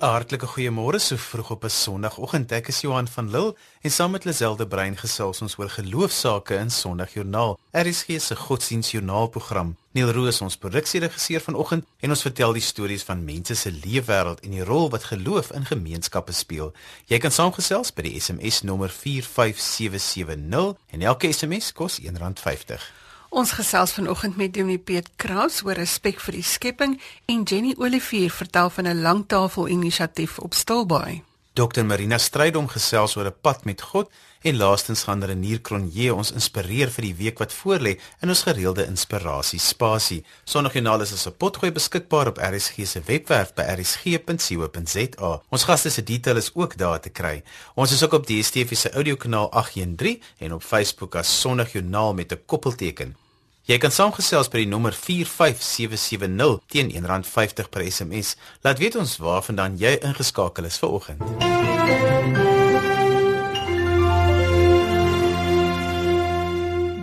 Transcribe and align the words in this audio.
'n 0.00 0.06
Hartlike 0.06 0.46
goeiemôre 0.46 0.98
so 0.98 1.16
vroeg 1.16 1.50
op 1.50 1.64
'n 1.64 1.68
Sondagoggend. 1.68 2.52
Ek 2.52 2.68
is 2.68 2.80
Johan 2.80 3.08
van 3.08 3.30
Lille 3.30 3.56
en 3.80 3.90
saam 3.90 4.10
met 4.10 4.24
Lazelle 4.24 4.66
Brein 4.66 4.96
gesels 4.96 5.42
ons 5.42 5.56
oor 5.58 5.68
geloofsaake 5.68 6.54
in 6.54 6.70
Sondagjoernaal. 6.70 7.58
RSG 7.72 8.06
se 8.20 8.36
godsdienstjoernaalprogram. 8.36 9.76
Neil 9.92 10.12
Roos 10.12 10.40
ons 10.40 10.56
produksieregisseur 10.56 11.40
vanoggend 11.40 11.84
en 12.00 12.08
ons 12.08 12.22
vertel 12.22 12.52
die 12.52 12.62
stories 12.62 13.02
van 13.02 13.24
mense 13.24 13.54
se 13.54 13.72
leefwêreld 13.72 14.40
en 14.40 14.50
die 14.50 14.64
rol 14.64 14.90
wat 14.90 15.04
geloof 15.04 15.52
in 15.52 15.64
gemeenskappe 15.64 16.32
speel. 16.32 16.72
Jy 17.06 17.18
kan 17.18 17.30
saamgesels 17.30 17.92
by 17.92 18.02
die 18.02 18.20
SMS 18.20 18.62
nommer 18.62 18.88
45770 18.88 20.74
en 20.90 21.02
elke 21.02 21.32
SMS 21.32 21.72
kos 21.72 22.00
R1.50. 22.00 22.99
Ons 23.30 23.52
gesels 23.54 23.92
vanoggend 23.92 24.36
met 24.36 24.54
Dominee 24.54 24.78
Piet 24.78 25.10
Kraus 25.16 25.60
oor 25.62 25.78
respek 25.78 26.18
vir 26.18 26.34
die 26.40 26.42
skepping 26.42 26.96
en 27.30 27.44
Jenny 27.46 27.76
Olivier 27.78 28.30
vertel 28.30 28.70
van 28.74 28.90
'n 28.90 29.02
langtafel 29.02 29.68
inisiatief 29.68 30.38
op 30.38 30.54
Stilbaai. 30.54 31.29
Dr 31.60 31.84
Marina 31.84 32.16
Strydom 32.16 32.70
gesels 32.72 33.18
oor 33.18 33.28
'n 33.28 33.40
pad 33.44 33.64
met 33.68 33.82
God 33.82 34.08
en 34.48 34.56
laastens 34.56 35.02
gaan 35.02 35.24
Renier 35.24 35.60
Cronje 35.60 36.14
ons 36.14 36.32
inspireer 36.32 36.88
vir 36.94 37.04
die 37.04 37.14
week 37.14 37.38
wat 37.42 37.52
voorlê 37.52 37.92
in 38.22 38.32
ons 38.32 38.42
gereelde 38.48 38.86
inspirasie 38.86 39.60
spasie. 39.60 40.24
Sondagjoernaal 40.44 41.04
is 41.04 41.12
as 41.12 41.26
'n 41.26 41.36
potgooi 41.36 41.70
beskikbaar 41.72 42.28
op 42.28 42.38
RSG 42.38 42.86
se 42.86 43.00
webwerf 43.04 43.52
by 43.54 43.64
rsg.co.za. 43.76 45.42
Ons 45.50 45.64
gaste 45.64 45.90
se 45.90 46.02
detail 46.02 46.36
is 46.36 46.50
ook 46.54 46.76
daar 46.76 47.00
te 47.00 47.10
kry. 47.10 47.42
Ons 47.74 47.92
is 47.92 48.02
ook 48.02 48.12
op 48.12 48.26
die 48.26 48.40
DSTV 48.40 48.76
se 48.76 48.90
audiokanaal 48.90 49.50
813 49.52 50.22
en 50.38 50.52
op 50.54 50.62
Facebook 50.62 51.14
as 51.14 51.40
Sondagjoernaal 51.40 52.14
met 52.14 52.32
'n 52.32 52.42
koppelteken. 52.46 53.29
Jy 53.70 53.76
kan 53.78 53.92
saamgesels 53.94 54.48
by 54.50 54.64
die 54.64 54.66
nommer 54.66 54.90
45770 54.98 56.56
teen 56.74 56.88
R1.50 56.90 57.68
per 57.70 57.84
SMS. 57.86 58.32
Laat 58.66 58.80
weet 58.82 58.96
ons 58.98 59.12
waarvandaan 59.22 59.76
jy 59.78 59.92
ingeskakel 60.08 60.66
is 60.66 60.78
vir 60.82 60.90
oggend. 60.96 61.22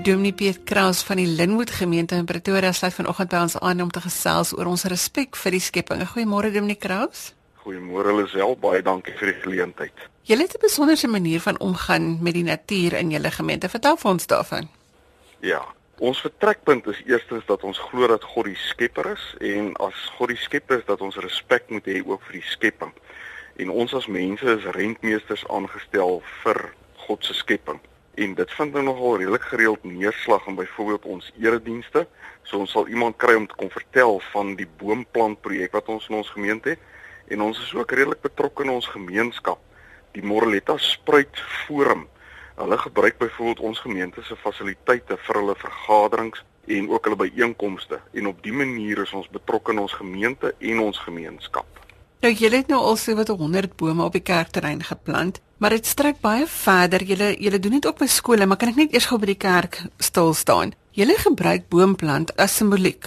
Dominee 0.04 0.36
Piet 0.36 0.66
Kraus 0.68 1.06
van 1.08 1.22
die 1.22 1.30
Linwood 1.30 1.72
gemeente 1.72 2.20
in 2.20 2.28
Pretoria 2.28 2.74
sluit 2.76 2.98
vanoggend 3.00 3.32
by 3.32 3.46
ons 3.46 3.56
aan 3.64 3.86
om 3.88 3.94
te 3.96 4.04
gesels 4.04 4.52
oor 4.58 4.68
ons 4.74 4.84
respek 4.92 5.40
vir 5.40 5.56
die 5.56 5.64
skepping. 5.64 6.04
Goeiemôre 6.12 6.52
Dominee 6.52 6.76
Kraus. 6.76 7.30
Goeiemôre 7.64 8.12
Lisel, 8.20 8.58
baie 8.60 8.84
dankie 8.84 9.16
vir 9.16 9.32
die 9.32 9.40
geleentheid. 9.48 10.06
Jy 10.28 10.42
het 10.44 10.60
'n 10.60 10.68
besonderse 10.68 11.08
manier 11.08 11.40
van 11.40 11.60
omgaan 11.64 12.20
met 12.20 12.34
die 12.34 12.44
natuur 12.44 13.00
in 13.00 13.16
julle 13.16 13.32
gemeente. 13.32 13.70
Vertel 13.70 13.96
vir 13.96 14.12
ons 14.12 14.28
daarvan. 14.28 14.68
Ja, 15.40 15.64
Ons 15.98 16.20
vertrekpunt 16.22 16.86
is 16.88 17.00
eerstens 17.06 17.46
dat 17.46 17.64
ons 17.66 17.78
glo 17.90 18.06
dat 18.08 18.24
God 18.24 18.46
die 18.46 18.60
skepper 18.68 19.08
is 19.16 19.24
en 19.42 19.72
as 19.82 19.98
God 20.14 20.30
die 20.30 20.38
skepper 20.38 20.78
is 20.78 20.86
dat 20.86 21.02
ons 21.02 21.16
respek 21.26 21.72
moet 21.74 21.88
hê 21.90 22.04
ook 22.06 22.22
vir 22.28 22.36
die 22.38 22.50
skepping. 22.52 22.92
En 23.58 23.72
ons 23.74 23.96
as 23.98 24.06
mense 24.06 24.46
is 24.46 24.68
rentmeesters 24.76 25.42
aangestel 25.50 26.20
vir 26.44 26.60
God 27.08 27.26
se 27.26 27.34
skepping. 27.34 27.80
En 28.14 28.36
dit 28.38 28.54
vind 28.60 28.78
nou 28.78 28.84
nogal 28.86 29.18
redelik 29.24 29.48
gereeld 29.50 29.88
neerslag 29.90 30.46
in 30.46 30.60
byvoorbeeld 30.60 31.08
ons 31.16 31.32
eredienste. 31.42 32.06
So 32.46 32.62
ons 32.62 32.78
sal 32.78 32.94
iemand 32.94 33.18
kry 33.18 33.34
om 33.40 33.48
te 33.50 33.58
kom 33.58 33.74
vertel 33.74 34.22
van 34.30 34.54
die 34.60 34.70
boomplant 34.78 35.42
projek 35.42 35.74
wat 35.74 35.90
ons 35.90 36.06
in 36.12 36.20
ons 36.20 36.30
gemeente 36.36 36.76
het 36.76 37.34
en 37.34 37.42
ons 37.42 37.58
is 37.58 37.74
ook 37.74 37.98
redelik 37.98 38.22
betrokke 38.22 38.68
in 38.68 38.76
ons 38.76 38.86
gemeenskap. 38.94 39.58
Die 40.14 40.22
Moreletta 40.22 40.78
Spruit 40.78 41.42
Forum 41.66 42.06
Hulle 42.58 42.78
gebruik 42.78 43.18
byvoorbeeld 43.18 43.60
ons 43.60 43.80
gemeente 43.80 44.24
se 44.24 44.36
fasiliteite 44.36 45.18
vir 45.18 45.38
hulle 45.40 45.54
vergaderings 45.58 46.44
en 46.66 46.90
ook 46.90 47.06
hulle 47.06 47.20
byeenkomste 47.20 48.00
en 48.14 48.28
op 48.28 48.40
dië 48.44 48.56
manier 48.62 49.02
is 49.04 49.14
ons 49.14 49.30
betrokke 49.30 49.76
in 49.76 49.84
ons 49.84 49.94
gemeente 49.94 50.56
en 50.60 50.80
ons 50.80 51.00
gemeenskap. 51.06 51.68
Nou 52.26 52.32
julle 52.34 52.64
het 52.64 52.72
nou 52.74 52.80
al 52.82 52.98
so 52.98 53.14
wat 53.16 53.30
100 53.30 53.76
bome 53.78 54.04
op 54.04 54.18
die 54.18 54.24
kerkterrein 54.26 54.82
geplant, 54.84 55.38
maar 55.62 55.76
dit 55.78 55.86
strek 55.86 56.18
baie 56.24 56.48
verder. 56.50 57.06
Julle 57.06 57.30
julle 57.38 57.60
doen 57.62 57.78
dit 57.78 57.86
ook 57.86 58.02
by 58.02 58.10
skole, 58.10 58.50
maar 58.50 58.58
kan 58.58 58.74
ek 58.74 58.82
net 58.82 58.98
eers 58.98 59.06
gou 59.12 59.20
by 59.22 59.30
die 59.36 59.38
kerk 59.38 59.84
stil 60.02 60.34
staan? 60.34 60.74
Julle 60.98 61.14
gebruik 61.22 61.70
boomplant 61.70 62.34
as 62.42 62.58
simboliek. 62.58 63.06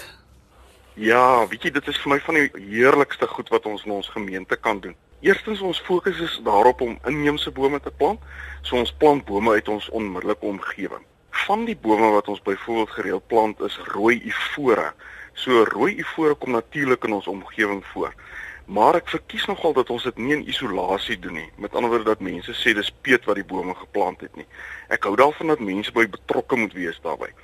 Ja, 0.95 1.47
weet 1.51 1.67
jy, 1.67 1.75
dit 1.75 1.91
is 1.91 1.99
vir 2.05 2.15
my 2.15 2.21
van 2.23 2.39
die 2.39 2.51
heerlikste 2.71 3.27
goed 3.27 3.51
wat 3.51 3.67
ons 3.67 3.83
in 3.85 3.99
ons 3.99 4.15
gemeente 4.15 4.55
kan 4.57 4.79
doen. 4.79 4.95
Eerstens 5.21 5.61
ons 5.61 5.81
fokus 5.85 6.19
is 6.25 6.41
daarop 6.45 6.81
om 6.81 6.99
inheemse 7.05 7.51
bome 7.53 7.81
te 7.81 7.91
plant. 7.97 8.21
So 8.65 8.79
ons 8.81 8.93
plant 9.03 9.25
bome 9.29 9.53
uit 9.53 9.69
ons 9.69 9.89
onmiddellike 9.93 10.47
omgewing. 10.49 11.03
Van 11.45 11.67
die 11.69 11.77
bome 11.77 12.09
wat 12.15 12.29
ons 12.33 12.41
byvoorbeeld 12.43 12.95
gereeld 12.97 13.27
plant 13.27 13.61
is 13.61 13.77
rooi 13.93 14.17
ifore. 14.25 14.95
So 15.37 15.67
rooi 15.69 15.99
ifore 16.01 16.39
kom 16.41 16.57
natuurlik 16.57 17.05
in 17.05 17.19
ons 17.19 17.29
omgewing 17.29 17.85
voor. 17.93 18.17
Maar 18.65 19.03
ek 19.03 19.13
verkies 19.13 19.45
nogal 19.51 19.77
dat 19.77 19.93
ons 19.93 20.09
dit 20.09 20.25
nie 20.25 20.33
in 20.39 20.49
isolasie 20.49 21.19
doen 21.21 21.37
nie. 21.43 21.49
Met 21.61 21.77
ander 21.77 21.93
woorde 21.93 22.15
dat 22.15 22.25
mense 22.25 22.57
sê 22.57 22.73
dis 22.73 22.93
Piet 23.05 23.29
wat 23.29 23.37
die 23.37 23.45
bome 23.45 23.77
geplant 23.77 24.25
het 24.25 24.37
nie. 24.41 24.49
Ek 24.89 25.05
hou 25.05 25.17
daarvan 25.21 25.53
dat 25.53 25.61
mense 25.61 25.93
by 25.93 26.09
betrokke 26.09 26.57
moet 26.57 26.73
wees 26.73 27.01
daarbey. 27.05 27.35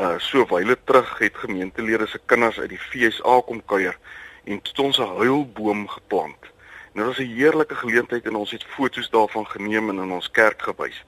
Uh 0.00 0.16
so 0.16 0.48
wyle 0.48 0.80
terug 0.88 1.18
het 1.20 1.44
gemeentelede 1.44 2.08
se 2.08 2.24
kinders 2.24 2.60
uit 2.62 2.72
die 2.72 2.84
FSA 2.88 3.42
kom 3.44 3.60
kuier 3.68 4.00
en 4.46 4.62
het 4.62 4.78
ons 4.80 4.96
'n 4.96 5.16
huilboom 5.20 5.88
geplant. 5.88 6.56
Nou 6.98 7.10
was 7.10 7.18
'n 7.18 7.34
heerlike 7.34 7.74
geleentheid 7.74 8.24
en 8.26 8.34
ons 8.34 8.50
het 8.50 8.64
foto's 8.64 9.10
daarvan 9.10 9.46
geneem 9.46 9.88
en 9.88 9.98
in 9.98 10.10
ons 10.10 10.30
kerk 10.30 10.62
gewys. 10.62 11.04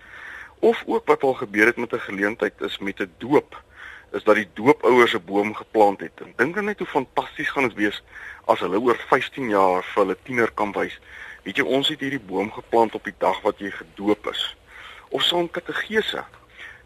Of 0.58 0.82
ook 0.86 1.06
wat 1.06 1.22
al 1.22 1.34
gebeur 1.34 1.66
het 1.66 1.76
met 1.76 1.92
'n 1.92 1.98
geleentheid 1.98 2.60
is 2.60 2.78
met 2.78 3.00
'n 3.00 3.12
doop, 3.18 3.62
is 4.12 4.22
dat 4.22 4.34
die 4.34 4.48
doopouers 4.54 5.14
'n 5.14 5.24
boom 5.24 5.54
geplant 5.54 6.00
het. 6.00 6.12
En 6.20 6.32
dink 6.36 6.60
net 6.60 6.78
hoe 6.78 6.86
fantasties 6.86 7.50
gaan 7.50 7.68
dit 7.68 7.74
wees 7.74 8.02
as 8.44 8.60
hulle 8.60 8.80
oor 8.80 8.96
15 9.08 9.48
jaar 9.48 9.82
vir 9.82 10.02
hulle 10.02 10.16
tiener 10.22 10.50
kan 10.50 10.72
wys. 10.72 10.98
Weet 11.42 11.56
jy, 11.56 11.62
ons 11.62 11.88
het 11.88 12.00
hierdie 12.00 12.26
boom 12.26 12.52
geplant 12.52 12.94
op 12.94 13.04
die 13.04 13.18
dag 13.18 13.40
wat 13.40 13.58
jy 13.58 13.70
gedoop 13.70 14.26
is. 14.26 14.56
Of 15.08 15.22
so 15.22 15.38
'n 15.38 15.50
kategese. 15.50 16.24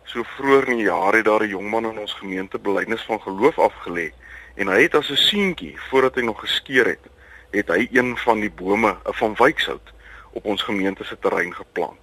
So 0.05 0.23
vroeër 0.23 0.69
in 0.69 0.77
die 0.77 0.85
jaar 0.85 1.13
het 1.15 1.25
daar 1.25 1.43
'n 1.43 1.49
jong 1.49 1.71
man 1.71 1.85
in 1.85 1.99
ons 1.99 2.13
gemeente 2.13 2.59
belydenis 2.59 3.03
van 3.03 3.21
geloof 3.23 3.59
afgelê 3.59 4.13
en 4.55 4.67
hy 4.67 4.83
het 4.83 4.95
as 4.95 5.11
'n 5.11 5.17
seentjie 5.17 5.81
voordat 5.81 6.15
hy 6.15 6.23
nog 6.23 6.41
geskeur 6.41 6.87
het 6.87 7.13
het 7.55 7.71
hy 7.71 7.89
een 7.93 8.17
van 8.17 8.41
die 8.41 8.51
bome 8.51 8.97
van 9.21 9.35
wykshout 9.39 9.93
op 10.35 10.45
ons 10.45 10.63
gemeente 10.63 11.05
se 11.05 11.19
terrein 11.19 11.55
geplant. 11.55 12.01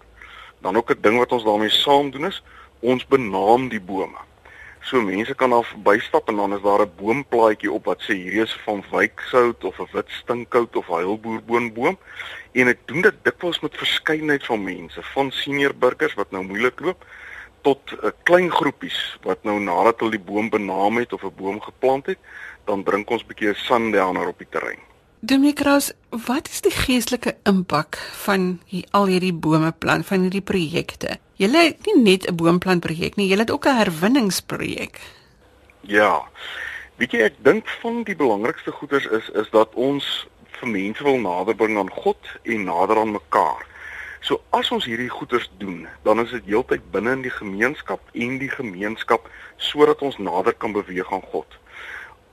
Dan 0.62 0.78
ook 0.78 0.92
'n 0.92 1.02
ding 1.02 1.18
wat 1.18 1.32
ons 1.32 1.44
daarmee 1.44 1.70
saam 1.70 2.12
doen 2.12 2.26
is 2.26 2.44
ons 2.80 3.08
benaam 3.08 3.70
die 3.70 3.82
bome. 3.82 4.18
So 4.82 5.02
mense 5.02 5.36
kan 5.36 5.50
daar 5.54 5.64
verbystap 5.64 6.30
en 6.30 6.36
dan 6.36 6.54
is 6.54 6.62
daar 6.62 6.82
'n 6.82 6.96
boomplaatjie 6.98 7.72
op 7.72 7.86
wat 7.86 8.02
sê 8.02 8.14
hier 8.14 8.42
is 8.42 8.60
van 8.66 8.84
wykshout 8.92 9.64
of 9.64 9.80
'n 9.80 9.88
wit 9.92 10.10
stinkhout 10.10 10.76
of 10.76 10.88
heilboerboonboom 10.88 11.98
en 12.52 12.68
ek 12.68 12.80
doen 12.86 13.02
dit 13.02 13.14
dikwels 13.22 13.60
met 13.60 13.78
verskeidenheid 13.78 14.46
van 14.46 14.64
mense, 14.64 15.04
van 15.04 15.32
senior 15.32 15.76
burgers 15.76 16.14
wat 16.14 16.32
nou 16.32 16.44
moeilik 16.44 16.80
loop 16.80 17.06
tot 17.62 17.80
'n 17.92 17.96
uh, 17.96 18.08
eh, 18.08 18.12
klein 18.24 18.52
groepies 18.52 19.18
wat 19.22 19.44
nou 19.44 19.60
nadat 19.60 20.00
hulle 20.00 20.18
die 20.18 20.28
boom 20.32 20.50
benaam 20.50 20.98
het 20.98 21.14
of 21.14 21.24
'n 21.24 21.36
boom 21.36 21.62
geplant 21.62 22.06
het, 22.06 22.18
dan 22.66 22.84
drink 22.84 23.10
ons 23.10 23.24
'n 23.24 23.28
bietjie 23.28 23.50
'n 23.50 23.56
sundowner 23.56 24.28
op 24.28 24.38
die 24.38 24.50
terrein. 24.50 24.91
Dominee 25.24 25.54
Kraus, 25.54 25.92
wat 26.26 26.48
is 26.50 26.64
die 26.66 26.72
geestelike 26.74 27.36
impak 27.46 28.00
van 28.24 28.56
hier, 28.66 28.88
al 28.98 29.06
hierdie 29.06 29.36
bome 29.38 29.70
plant 29.78 30.08
van 30.10 30.24
hierdie 30.26 30.42
projekte? 30.42 31.20
Julle 31.38 31.62
het 31.68 31.86
nie 31.86 32.02
net 32.02 32.26
'n 32.26 32.36
boomplant 32.36 32.82
projek 32.82 33.16
nie, 33.16 33.28
julle 33.30 33.46
het 33.46 33.52
ook 33.52 33.68
'n 33.68 33.78
herwinningsprojek. 33.78 34.98
Ja. 35.82 36.26
Weet 36.96 37.12
jy, 37.12 37.20
ek 37.20 37.38
dink 37.38 37.70
van 37.82 38.04
die 38.04 38.16
belangrikste 38.16 38.72
goeders 38.72 39.06
is 39.06 39.30
is 39.30 39.50
dat 39.50 39.70
ons 39.74 40.28
vir 40.60 40.70
mense 40.70 41.04
wil 41.04 41.20
naderbring 41.20 41.78
aan 41.78 41.92
God 41.92 42.18
en 42.44 42.64
nader 42.64 42.98
aan 42.98 43.12
mekaar. 43.12 43.66
So 44.22 44.42
as 44.50 44.72
ons 44.72 44.86
hierdie 44.86 45.10
goeders 45.10 45.52
doen, 45.58 45.88
dan 46.04 46.20
is 46.20 46.32
dit 46.32 46.46
heeltyd 46.46 46.92
binne 46.92 47.12
in 47.12 47.22
die 47.22 47.38
gemeenskap 47.38 48.02
en 48.14 48.38
die 48.38 48.50
gemeenskap 48.50 49.30
sodat 49.58 50.02
ons 50.02 50.18
nader 50.18 50.54
kan 50.54 50.72
beweeg 50.72 51.14
aan 51.14 51.22
God. 51.22 51.61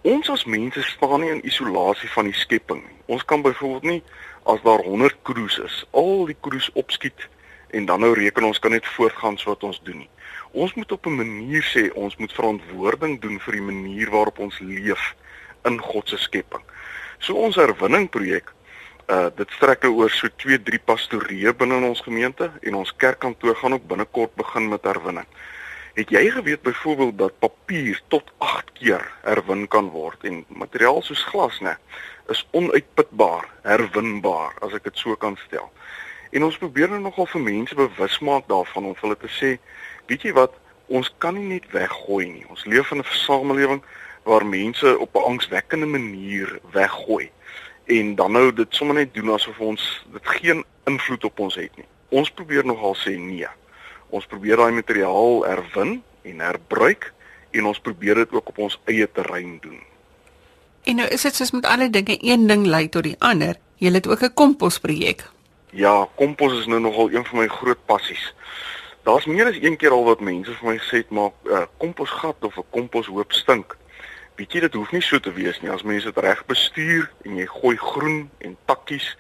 Ons 0.03 0.29
as 0.31 0.45
mense 0.45 0.83
staan 0.83 1.21
nie 1.21 1.31
in 1.33 1.41
isolasie 1.43 2.09
van 2.15 2.29
die 2.31 2.37
skepping 2.39 2.85
nie. 2.85 2.99
Ons 3.11 3.25
kan 3.27 3.43
byvoorbeeld 3.43 3.83
nie 3.83 4.03
as 4.47 4.61
daar 4.63 4.85
100 4.85 5.17
kroes 5.27 5.59
is, 5.59 5.81
al 5.91 6.29
die 6.29 6.37
kroes 6.41 6.71
opskiet 6.79 7.27
en 7.75 7.89
dan 7.89 8.01
nou 8.01 8.13
reken 8.15 8.47
ons 8.47 8.61
kan 8.63 8.71
net 8.71 8.87
voortgaan 8.95 9.37
so 9.39 9.51
wat 9.51 9.67
ons 9.67 9.81
doen 9.83 9.99
nie. 10.05 10.11
Ons 10.53 10.75
moet 10.75 10.93
op 10.93 11.07
'n 11.07 11.17
manier 11.17 11.65
sê 11.75 11.91
ons 11.95 12.17
moet 12.17 12.33
verantwoording 12.33 13.21
doen 13.21 13.41
vir 13.41 13.53
die 13.53 13.67
manier 13.71 14.11
waarop 14.11 14.39
ons 14.39 14.59
leef 14.59 15.15
in 15.65 15.81
God 15.81 16.09
se 16.09 16.17
skepping. 16.17 16.63
So 17.19 17.35
ons 17.35 17.57
herwinning 17.57 18.09
projek 18.09 18.55
uh 19.09 19.31
dit 19.37 19.51
strek 19.51 19.83
nou 19.83 19.93
oor 19.93 20.11
so 20.11 20.29
2, 20.37 20.63
3 20.63 20.79
pastoreë 20.79 21.57
binne 21.57 21.77
in 21.77 21.85
ons 21.85 22.01
gemeente 22.01 22.53
en 22.63 22.75
ons 22.75 22.97
kerkkantoor 22.97 23.57
gaan 23.57 23.73
ook 23.73 23.87
binnekort 23.89 24.35
begin 24.35 24.69
met 24.69 24.85
herwinning. 24.85 25.27
Het 25.99 26.11
jy 26.15 26.31
geweet 26.31 26.63
byvoorbeeld 26.63 27.19
dat 27.19 27.39
papier 27.39 28.03
tot 28.09 28.31
8 28.39 28.73
keer 28.73 29.13
herwin 29.23 29.69
kan 29.69 29.89
word 29.91 30.23
en 30.25 30.45
materiaal 30.49 31.03
soos 31.03 31.25
glas 31.27 31.59
nê 31.61 31.73
is 32.31 32.45
onuitputbaar, 32.55 33.49
herwinbaar 33.67 34.55
as 34.63 34.77
ek 34.79 34.85
dit 34.87 35.01
so 35.01 35.17
kan 35.19 35.35
stel. 35.47 35.67
En 36.31 36.47
ons 36.47 36.59
probeer 36.63 36.93
nou 36.93 37.01
nogal 37.03 37.27
vir 37.33 37.43
mense 37.43 37.75
bewus 37.75 38.19
maak 38.23 38.47
daarvan 38.47 38.87
om 38.93 38.95
hulle 39.01 39.17
te 39.19 39.33
sê, 39.41 39.51
weet 40.07 40.29
jy 40.29 40.37
wat, 40.39 40.55
ons 40.87 41.11
kan 41.19 41.35
nie 41.35 41.49
net 41.57 41.67
weggooi 41.75 42.29
nie. 42.31 42.47
Ons 42.47 42.63
leef 42.71 42.93
in 42.95 43.03
'n 43.03 43.19
samelewing 43.25 43.83
waar 44.23 44.47
mense 44.47 44.99
op 44.99 45.17
'n 45.17 45.29
angswekkende 45.35 45.87
manier 45.87 46.61
weggooi. 46.71 47.31
en 47.89 48.15
dan 48.15 48.33
nou 48.33 48.53
dit 48.53 48.75
sommer 48.75 48.95
net 48.95 49.15
doen 49.15 49.31
asof 49.33 49.59
ons 49.59 50.07
dit 50.13 50.27
geen 50.29 50.65
invloed 50.85 51.25
op 51.25 51.39
ons 51.39 51.55
het 51.55 51.77
nie. 51.77 51.87
Ons 52.09 52.31
probeer 52.31 52.67
nogal 52.67 52.97
sê 52.97 53.17
nee. 53.17 53.49
Ons 54.11 54.27
probeer 54.27 54.57
daai 54.57 54.73
materiaal 54.73 55.45
herwin 55.45 56.03
en 56.23 56.41
herbruik 56.41 57.13
en 57.51 57.67
ons 57.67 57.81
probeer 57.81 58.15
dit 58.15 58.33
ook 58.33 58.49
op 58.49 58.59
ons 58.59 58.81
eie 58.85 59.09
terrein 59.13 59.59
doen. 59.61 59.81
En 60.89 60.97
nou 60.97 61.09
is 61.09 61.23
dit 61.23 61.35
soos 61.35 61.51
met 61.53 61.67
alle 61.67 61.91
dinge, 61.91 62.17
een 62.21 62.47
ding 62.47 62.67
lei 62.67 62.89
tot 62.89 63.05
die 63.05 63.17
ander. 63.19 63.59
Jy 63.77 63.93
het 63.93 64.09
ook 64.09 64.23
'n 64.23 64.35
komposprojek. 64.35 65.29
Ja, 65.71 66.09
kompos 66.15 66.59
is 66.59 66.67
nou 66.67 66.81
nogal 66.81 67.11
een 67.11 67.25
van 67.25 67.39
my 67.39 67.47
groot 67.47 67.85
passies. 67.87 68.35
Daar's 69.03 69.27
meer 69.27 69.47
as 69.47 69.59
een 69.61 69.77
keer 69.77 69.91
al 69.91 70.05
wat 70.05 70.21
mense 70.21 70.53
vir 70.53 70.69
my 70.69 70.79
gesê 70.79 70.97
het 70.97 71.11
maar 71.11 71.31
'n 71.45 71.53
uh, 71.53 71.63
komposgat 71.77 72.37
of 72.41 72.57
'n 72.57 72.65
komposhoop 72.71 73.33
stink. 73.33 73.77
Weet 74.37 74.53
jy 74.53 74.61
dit 74.61 74.75
hoef 74.75 74.93
nie 74.93 75.03
so 75.03 75.19
te 75.19 75.33
wees 75.33 75.61
nie 75.61 75.71
as 75.71 75.83
mense 75.83 76.07
dit 76.07 76.25
reg 76.25 76.47
bestuur 76.47 77.11
en 77.25 77.37
jy 77.37 77.47
gooi 77.47 77.77
groen 77.77 78.31
en 78.39 78.57
takkies 78.65 79.17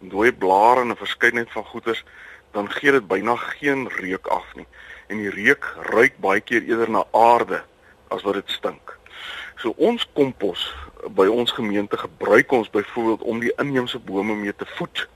en 0.00 0.08
dooie 0.08 0.32
blare 0.32 0.80
en 0.80 0.90
'n 0.90 0.96
verskeidenheid 0.96 1.50
van 1.50 1.64
goeders, 1.64 2.04
dan 2.52 2.70
gee 2.70 2.92
dit 2.92 3.06
byna 3.08 3.36
geen 3.36 3.88
reuk 3.88 4.26
af 4.26 4.54
nie. 4.54 4.66
En 5.06 5.20
die 5.20 5.30
reuk 5.30 5.66
ruik 5.92 6.18
baie 6.20 6.40
keer 6.40 6.62
eerder 6.62 6.90
na 6.90 7.04
aarde 7.10 7.62
as 8.08 8.22
wat 8.22 8.34
dit 8.40 8.50
stink. 8.50 8.96
So 9.56 9.74
ons 9.76 10.04
kompos 10.12 10.66
by 11.16 11.26
ons 11.26 11.52
gemeente 11.52 11.98
gebruik 11.98 12.52
ons 12.52 12.70
byvoorbeeld 12.70 13.22
om 13.22 13.40
die 13.42 13.52
inheemse 13.56 13.98
bome 13.98 14.34
mee 14.34 14.54
te 14.54 14.66
voed 14.76 15.08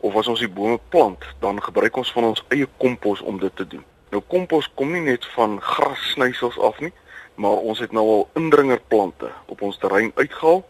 of 0.00 0.16
as 0.16 0.28
ons 0.32 0.40
die 0.40 0.48
bome 0.48 0.78
plant, 0.88 1.24
dan 1.40 1.60
gebruik 1.62 1.96
ons 2.00 2.12
van 2.12 2.30
ons 2.30 2.44
eie 2.48 2.68
kompos 2.80 3.20
om 3.20 3.38
dit 3.40 3.52
te 3.56 3.66
doen. 3.68 3.84
Nou 4.10 4.22
kompos 4.32 4.70
kom 4.74 4.94
nie 4.94 5.04
net 5.04 5.26
van 5.34 5.58
grassnysels 5.60 6.56
af 6.58 6.80
nie, 6.80 6.92
maar 7.40 7.60
ons 7.60 7.78
het 7.84 7.92
nou 7.92 8.06
al 8.08 8.24
indringerplante 8.40 9.28
op 9.52 9.62
ons 9.62 9.78
terrein 9.78 10.10
uitgehaal 10.16 10.64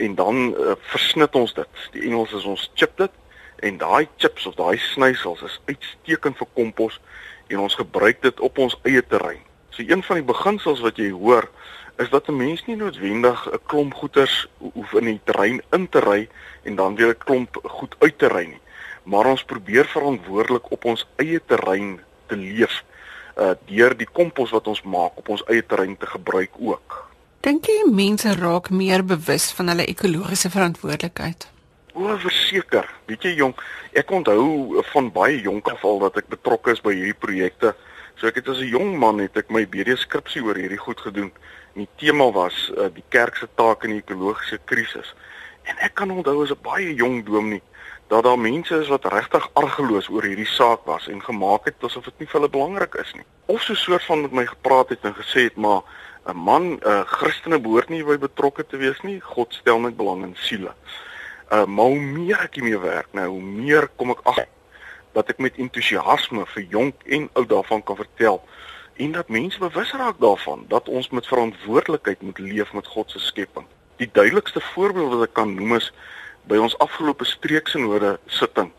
en 0.00 0.14
dan 0.16 0.40
uh, 0.48 0.76
versnit 0.92 1.36
ons 1.36 1.52
dit. 1.54 1.84
Die 1.92 2.06
Engels 2.08 2.32
is 2.36 2.48
ons 2.48 2.70
chip 2.74 2.96
dit 2.96 3.19
en 3.60 3.78
daai 3.78 4.08
chips 4.16 4.46
of 4.46 4.54
daai 4.54 4.78
snysels 4.78 5.42
is 5.42 5.60
uitstekend 5.66 6.36
vir 6.36 6.48
kompos 6.54 7.00
en 7.48 7.58
ons 7.58 7.74
gebruik 7.74 8.22
dit 8.22 8.40
op 8.40 8.58
ons 8.58 8.78
eie 8.82 9.02
terrein. 9.02 9.42
So 9.70 9.82
een 9.86 10.02
van 10.02 10.20
die 10.20 10.26
beginsels 10.26 10.80
wat 10.80 10.96
jy 10.96 11.10
hoor 11.10 11.48
is 11.98 12.10
dat 12.10 12.28
'n 12.28 12.36
mens 12.36 12.66
nie 12.66 12.76
noodwendig 12.76 13.46
'n 13.52 13.60
klomp 13.66 13.94
goeters 13.94 14.48
hoef 14.58 14.92
in 14.92 15.04
die 15.04 15.20
terrein 15.24 15.62
in 15.72 15.88
te 15.88 16.00
ry 16.00 16.28
en 16.62 16.76
dan 16.76 16.96
weer 16.96 17.14
'n 17.14 17.24
klomp 17.24 17.60
goed 17.62 17.94
uit 17.98 18.18
te 18.18 18.28
ry 18.28 18.46
nie 18.46 18.60
maar 19.02 19.26
ons 19.26 19.44
probeer 19.44 19.86
verantwoordelik 19.86 20.70
op 20.70 20.84
ons 20.84 21.06
eie 21.16 21.40
terrein 21.46 21.98
te 22.26 22.36
leef 22.36 22.82
uh 23.40 23.54
deur 23.66 23.94
die 23.96 24.08
kompos 24.12 24.50
wat 24.50 24.66
ons 24.68 24.82
maak 24.82 25.16
op 25.18 25.28
ons 25.32 25.44
eie 25.48 25.62
terrein 25.66 25.96
te 25.96 26.06
gebruik 26.06 26.50
ook. 26.58 26.98
Dink 27.40 27.70
jy 27.70 27.86
mense 27.88 28.34
raak 28.36 28.68
meer 28.70 29.04
bewus 29.06 29.48
van 29.56 29.72
hulle 29.72 29.86
ekologiese 29.88 30.50
verantwoordelikheid? 30.50 31.48
O, 31.94 32.06
verseker. 32.22 32.86
Weet 33.10 33.24
jy 33.26 33.32
jong, 33.40 33.54
ek 33.98 34.10
onthou 34.14 34.82
van 34.92 35.08
baie 35.14 35.40
jonk 35.42 35.70
af 35.72 35.84
al 35.84 35.98
dat 36.04 36.20
ek 36.22 36.28
betrokke 36.30 36.74
is 36.76 36.82
by 36.84 36.92
hierdie 36.94 37.18
projekte. 37.18 37.74
So 38.20 38.28
ek 38.28 38.38
het 38.38 38.48
as 38.52 38.60
'n 38.60 38.70
jong 38.70 38.98
man 38.98 39.18
het 39.18 39.36
ek 39.36 39.50
my 39.50 39.64
BD 39.66 39.96
skripsie 39.96 40.42
oor 40.42 40.54
hierdie 40.54 40.78
goed 40.78 41.00
gedoen. 41.00 41.32
Die 41.74 41.88
tema 41.96 42.30
was 42.30 42.70
uh, 42.76 42.86
die 42.94 43.04
kerk 43.08 43.36
se 43.36 43.48
taak 43.56 43.84
in 43.84 43.90
die 43.90 44.02
ekologiese 44.02 44.58
krisis. 44.64 45.14
En 45.64 45.76
ek 45.78 45.94
kan 45.94 46.10
onthou 46.10 46.42
as 46.42 46.50
'n 46.50 46.62
baie 46.62 46.94
jong 46.94 47.24
dominee 47.26 47.62
dat 48.10 48.24
daar 48.24 48.38
mense 48.38 48.74
is 48.74 48.88
wat 48.88 49.04
regtig 49.04 49.50
argeloos 49.54 50.08
oor 50.08 50.22
hierdie 50.22 50.46
saak 50.46 50.84
was 50.84 51.08
en 51.08 51.22
gemaak 51.22 51.64
het 51.64 51.82
asof 51.82 52.04
dit 52.04 52.18
nie 52.18 52.26
vir 52.26 52.40
hulle 52.40 52.50
belangrik 52.50 52.94
is 52.94 53.12
nie. 53.14 53.26
Of 53.46 53.62
so 53.62 53.72
'n 53.72 53.76
soort 53.76 54.04
van 54.04 54.22
met 54.22 54.32
my 54.32 54.46
gepraat 54.46 54.88
het 54.88 55.04
en 55.04 55.14
gesê 55.14 55.40
het 55.50 55.56
maar 55.56 55.82
'n 56.26 56.36
man, 56.36 56.78
'n 56.78 57.04
Christene 57.06 57.58
behoort 57.58 57.88
nie 57.88 58.04
by 58.04 58.18
betrokke 58.18 58.66
te 58.66 58.76
wees 58.76 59.00
nie. 59.02 59.20
God 59.20 59.54
stel 59.54 59.80
net 59.80 59.96
belang 59.96 60.22
in 60.22 60.36
siele. 60.36 60.74
Uh 61.50 61.66
maar 61.66 61.84
hoe 61.84 62.00
meer 62.00 62.40
ek 62.40 62.54
hiermee 62.54 62.78
werk, 62.78 63.08
nou 63.12 63.26
hoe 63.28 63.42
meer 63.42 63.88
kom 63.96 64.10
ek 64.10 64.20
agter 64.22 64.48
dat 65.12 65.30
ek 65.32 65.40
met 65.42 65.56
entoesiasme 65.58 66.44
vir 66.46 66.66
jonk 66.70 67.02
en 67.06 67.28
oud 67.32 67.48
daarvan 67.50 67.82
kan 67.82 67.98
vertel 67.98 68.38
en 69.02 69.12
dat 69.16 69.28
mense 69.28 69.58
bewus 69.58 69.92
raak 69.98 70.20
daarvan 70.22 70.64
dat 70.68 70.88
ons 70.88 71.08
met 71.10 71.26
verantwoordelikheid 71.26 72.22
moet 72.22 72.38
leef 72.38 72.72
met 72.72 72.86
God 72.86 73.10
se 73.10 73.18
skepping. 73.18 73.66
Die 73.96 74.08
duidelikste 74.12 74.60
voorbeeld 74.60 75.10
wat 75.14 75.26
ek 75.26 75.34
kan 75.34 75.54
noem 75.54 75.74
is 75.80 75.90
by 76.46 76.60
ons 76.60 76.76
afgelope 76.78 77.24
streeksenode 77.24 78.18
sitting. 78.26 78.70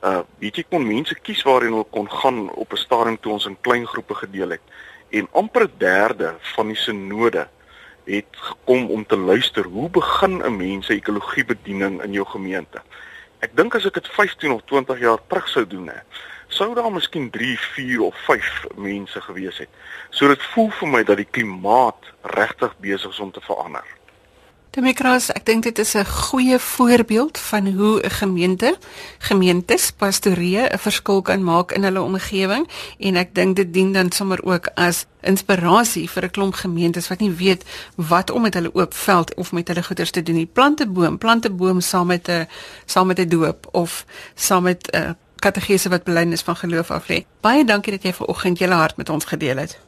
Uh 0.00 0.22
weet 0.40 0.62
jy 0.62 0.64
kon 0.70 0.86
mense 0.86 1.14
kies 1.26 1.42
waarheen 1.44 1.74
hulle 1.74 1.90
kon 1.90 2.08
gaan 2.10 2.46
op 2.54 2.72
'n 2.72 2.84
stadium 2.86 3.20
toe 3.20 3.32
ons 3.32 3.46
in 3.46 3.60
klein 3.60 3.86
groepe 3.86 4.14
gedeel 4.14 4.56
het. 4.56 4.64
En 5.10 5.28
amper 5.32 5.68
'n 5.68 5.78
derde 5.78 6.34
van 6.54 6.66
die 6.72 6.80
senode 6.80 7.48
het 8.06 8.30
gekom 8.30 8.90
om 8.90 9.06
te 9.06 9.16
luister 9.16 9.64
hoe 9.64 9.90
begin 9.90 10.42
'n 10.42 10.56
mens 10.56 10.86
se 10.86 10.94
ekologiebediening 10.94 12.02
in 12.02 12.12
jou 12.12 12.26
gemeente. 12.26 12.82
Ek 13.38 13.56
dink 13.56 13.74
as 13.74 13.84
ek 13.86 13.94
dit 13.94 14.08
15 14.08 14.50
of 14.50 14.62
20 14.64 14.98
jaar 14.98 15.18
terug 15.26 15.48
sou 15.48 15.66
doen 15.66 15.88
hè, 15.88 16.00
sou 16.48 16.74
daar 16.74 16.92
miskien 16.92 17.30
3, 17.30 17.58
4 17.58 18.00
of 18.00 18.16
5 18.24 18.64
mense 18.74 19.20
gewees 19.20 19.58
het. 19.58 19.68
So 20.10 20.28
dit 20.28 20.42
voel 20.42 20.70
vir 20.70 20.88
my 20.88 21.02
dat 21.02 21.16
die 21.16 21.28
klimaat 21.30 22.12
regtig 22.22 22.78
besig 22.78 23.10
is 23.10 23.20
om 23.20 23.30
te 23.30 23.40
verander. 23.40 23.95
Demikras, 24.76 25.30
ek 25.32 25.46
dink 25.48 25.64
dit 25.64 25.78
is 25.80 25.94
'n 25.96 26.04
goeie 26.04 26.58
voorbeeld 26.58 27.38
van 27.38 27.66
hoe 27.66 28.02
'n 28.02 28.10
gemeente, 28.10 28.76
gemeentes, 29.18 29.90
pastorie 29.90 30.58
'n 30.58 30.78
verskil 30.78 31.22
kan 31.22 31.44
maak 31.44 31.72
in 31.72 31.82
hulle 31.82 32.02
omgewing 32.02 32.68
en 32.98 33.16
ek 33.16 33.34
dink 33.34 33.56
dit 33.56 33.72
dien 33.72 33.92
dan 33.92 34.12
sommer 34.12 34.44
ook 34.44 34.68
as 34.74 35.06
inspirasie 35.20 36.10
vir 36.10 36.24
'n 36.24 36.30
klomp 36.30 36.54
gemeentes 36.54 37.08
wat 37.08 37.20
nie 37.20 37.30
weet 37.30 37.64
wat 37.94 38.30
om 38.30 38.42
met 38.42 38.54
hulle 38.54 38.74
oop 38.74 38.94
veld 38.94 39.34
of 39.34 39.52
met 39.52 39.68
hulle 39.68 39.82
goeders 39.82 40.10
te 40.10 40.22
doen 40.22 40.36
nie. 40.36 40.46
Plante 40.46 40.86
boom, 40.86 41.18
plante 41.18 41.50
boom 41.50 41.80
saam 41.80 42.06
met 42.06 42.28
'n 42.28 42.46
saam 42.84 43.06
met 43.06 43.18
'n 43.18 43.28
doop 43.28 43.68
of 43.72 44.04
saam 44.34 44.62
met 44.62 44.90
'n 44.92 45.16
kategese 45.36 45.88
wat 45.88 46.04
belydenis 46.04 46.42
van 46.42 46.56
geloof 46.56 46.90
af 46.90 47.08
lê. 47.08 47.24
Baie 47.40 47.64
dankie 47.64 47.92
dat 47.92 48.02
jy 48.02 48.12
vanoggend 48.12 48.58
jou 48.58 48.70
hart 48.70 48.96
met 48.96 49.08
ons 49.08 49.24
gedeel 49.24 49.56
het 49.56 49.78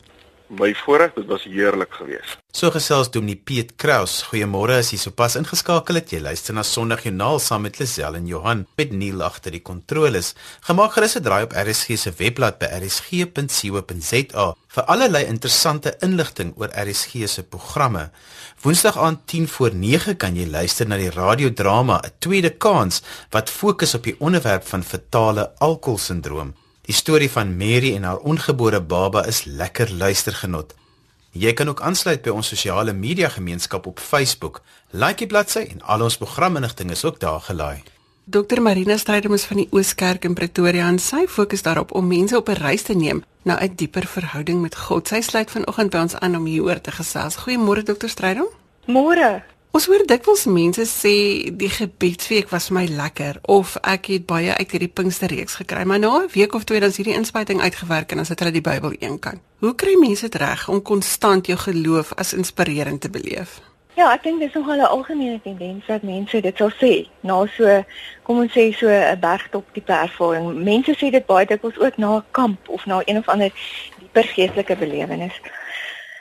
my 0.49 0.75
voorreg, 0.75 1.15
dit 1.15 1.27
was 1.27 1.45
heerlik 1.45 1.93
geweest. 1.93 2.39
So 2.53 2.71
gesels 2.75 3.11
Dominee 3.13 3.37
Piet 3.37 3.75
Kraus. 3.77 4.23
Goeiemôre 4.31 4.79
as 4.81 4.91
jy 4.93 4.99
sopas 4.99 5.37
ingeskakel 5.39 6.01
het. 6.01 6.11
Jy 6.13 6.21
luister 6.25 6.57
na 6.57 6.65
Sondag 6.67 7.05
Journaal 7.07 7.39
saam 7.39 7.67
met 7.67 7.79
Lisel 7.79 8.17
en 8.19 8.27
Johan 8.27 8.65
met 8.81 8.91
Neil 8.93 9.23
agter 9.23 9.55
die 9.55 9.63
kontroles. 9.63 10.35
Gemaak 10.67 10.97
gerus 10.97 11.17
'n 11.17 11.23
draai 11.23 11.45
op 11.45 11.53
RSG 11.53 11.99
se 11.99 12.11
webblad 12.19 12.59
by 12.59 12.67
rsg.co.za 12.81 14.47
vir 14.69 14.85
allerlei 14.93 15.25
interessante 15.27 15.97
inligting 16.01 16.53
oor 16.57 16.71
RSG 16.75 17.29
se 17.29 17.43
programme. 17.43 18.11
Woensdag 18.63 18.99
aand 18.99 19.27
10 19.27 19.49
voor 19.49 19.75
9 19.75 20.17
kan 20.17 20.35
jy 20.37 20.47
luister 20.47 20.89
na 20.89 20.97
die 20.97 21.11
radiodrama 21.11 22.01
'n 22.03 22.13
tweede 22.19 22.51
kans 22.51 23.03
wat 23.31 23.51
fokus 23.51 23.95
op 23.95 24.03
die 24.03 24.17
onderwerp 24.19 24.67
van 24.67 24.83
fetale 24.83 25.53
alkoholsindroom. 25.59 26.55
Die 26.89 26.97
storie 26.97 27.29
van 27.29 27.51
Mary 27.57 27.91
en 27.95 28.03
haar 28.09 28.23
ongebore 28.25 28.81
baba 28.81 29.27
is 29.29 29.43
lekker 29.45 29.91
luistergenot. 29.93 30.71
Jy 31.37 31.53
kan 31.53 31.69
ook 31.69 31.83
aansluit 31.85 32.23
by 32.25 32.33
ons 32.33 32.49
sosiale 32.49 32.95
media 32.97 33.29
gemeenskap 33.29 33.87
op 33.87 34.01
Facebook. 34.01 34.63
Like 34.91 35.21
die 35.21 35.29
bladsy 35.29 35.67
en 35.69 35.83
al 35.85 36.07
ons 36.07 36.17
programinligting 36.17 36.91
is 36.91 37.05
ook 37.05 37.21
daar 37.21 37.45
gelaai. 37.45 37.83
Dr 38.25 38.63
Marina 38.65 38.97
Strydom 38.97 39.37
is 39.37 39.45
van 39.45 39.61
die 39.61 39.69
Ooskerk 39.71 40.25
in 40.25 40.35
Pretoria 40.35 40.89
en 40.89 40.97
sy 40.99 41.27
fokus 41.29 41.67
daarop 41.69 41.93
om 41.93 42.09
mense 42.09 42.37
op 42.37 42.49
'n 42.49 42.57
reis 42.63 42.83
te 42.83 42.97
neem 42.97 43.23
na 43.45 43.61
'n 43.61 43.75
dieper 43.77 44.07
verhouding 44.07 44.61
met 44.61 44.77
God. 44.77 45.09
Sy 45.09 45.21
sluit 45.21 45.51
vanoggend 45.51 45.91
by 45.91 45.99
ons 45.99 46.17
aan 46.17 46.37
om 46.37 46.45
hieroor 46.45 46.81
te 46.81 46.91
gesels. 46.91 47.37
Goeiemôre 47.37 47.83
Dr 47.83 48.09
Strydom. 48.09 48.49
Môre. 48.87 49.43
Ons 49.79 49.87
hoor 49.87 50.03
dikwels 50.11 50.41
mense 50.51 50.83
sê 50.91 51.11
die 51.55 51.69
gebedsweek 51.71 52.49
was 52.51 52.65
my 52.75 52.83
lekker 52.91 53.37
of 53.55 53.77
ek 53.87 54.09
het 54.11 54.25
baie 54.27 54.51
uit 54.51 54.73
hierdie 54.75 54.91
Pinksterreeks 54.91 55.55
gekry, 55.61 55.85
maar 55.87 56.01
na 56.03 56.09
'n 56.25 56.33
week 56.35 56.55
of 56.59 56.65
twee 56.65 56.81
dan 56.81 56.91
is 56.91 56.97
hierdie 56.99 57.15
inspuiting 57.15 57.61
uitgewerk 57.61 58.11
en 58.11 58.17
dan 58.17 58.27
sit 58.27 58.41
hulle 58.41 58.51
die 58.51 58.69
Bybel 58.71 58.93
eenkant. 58.99 59.39
Hoe 59.63 59.75
kry 59.75 59.95
mense 59.95 60.29
dit 60.29 60.41
reg 60.41 60.69
om 60.69 60.83
konstant 60.83 61.47
jou 61.47 61.59
geloof 61.59 62.13
as 62.15 62.33
inspirerend 62.33 63.01
te 63.01 63.11
beleef? 63.11 63.61
Ja, 63.95 64.13
ek 64.15 64.23
dink 64.23 64.41
dis 64.41 64.53
nogal 64.53 64.83
'n 64.83 64.91
algemene 64.97 65.41
tendens 65.43 65.87
dat 65.87 66.03
mense 66.03 66.41
dit 66.41 66.57
sal 66.57 66.71
sê 66.71 67.07
na 67.21 67.47
so 67.47 67.85
kom 68.23 68.39
ons 68.39 68.53
sê 68.53 68.75
so 68.75 68.89
'n 68.89 69.21
bergtop 69.21 69.65
tipe 69.73 69.93
ervaring. 69.93 70.65
Mense 70.65 70.93
sê 70.95 71.11
dit 71.11 71.27
baie 71.27 71.47
dikwels 71.47 71.79
ook 71.79 71.97
na 71.97 72.17
'n 72.17 72.25
kamp 72.31 72.69
of 72.69 72.87
na 72.87 73.03
een 73.05 73.19
of 73.19 73.29
ander 73.29 73.53
dieper 73.99 74.25
geestelike 74.25 74.77
belewenis. 74.77 75.41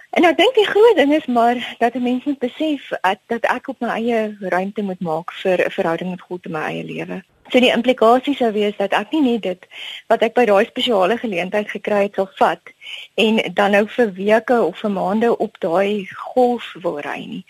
En 0.09 0.23
ek 0.23 0.37
dink 0.37 0.55
die 0.55 0.67
groot 0.67 0.95
ding 0.95 1.13
is 1.13 1.25
maar 1.25 1.75
dat 1.79 1.93
'n 1.93 2.01
mens 2.01 2.23
moet 2.23 2.39
besef 2.39 2.89
dat, 3.01 3.19
dat 3.27 3.43
ek 3.45 3.67
op 3.67 3.79
my 3.79 3.87
eie 3.87 4.37
ruimte 4.39 4.81
moet 4.81 4.99
maak 4.99 5.31
vir 5.31 5.65
'n 5.65 5.71
verhouding 5.71 6.09
met 6.09 6.21
God 6.21 6.45
in 6.45 6.51
my 6.51 6.63
eie 6.63 6.83
lewe. 6.83 7.23
So 7.47 7.59
die 7.63 7.71
implikasie 7.71 8.35
sou 8.35 8.51
wees 8.51 8.75
dat 8.75 8.91
ek 8.91 9.11
nie 9.15 9.21
net 9.21 9.41
dit 9.41 9.67
wat 10.11 10.23
ek 10.25 10.33
by 10.35 10.43
daai 10.49 10.65
spesiale 10.67 11.15
geleentheid 11.17 11.69
gekry 11.71 12.01
het 12.07 12.19
sal 12.19 12.27
vat 12.39 12.71
en 13.15 13.39
dan 13.53 13.71
nou 13.71 13.85
vir 13.87 14.11
weke 14.17 14.57
of 14.61 14.81
vir 14.83 14.91
maande 14.91 15.29
op 15.37 15.55
daai 15.63 16.07
golf 16.33 16.73
wil 16.83 16.99
ry 16.99 17.19
nie. 17.23 17.45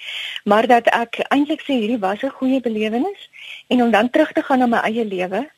Maar 0.46 0.68
dat 0.68 0.92
ek 0.94 1.18
eintlik 1.34 1.66
sê 1.66 1.80
hierdie 1.82 2.04
was 2.06 2.22
'n 2.22 2.38
goeie 2.40 2.62
belewenis 2.62 3.30
en 3.68 3.82
om 3.82 3.92
dan 3.92 4.10
terug 4.10 4.32
te 4.32 4.42
gaan 4.42 4.60
na 4.60 4.68
my 4.68 4.82
eie 4.86 5.06
lewe 5.06 5.50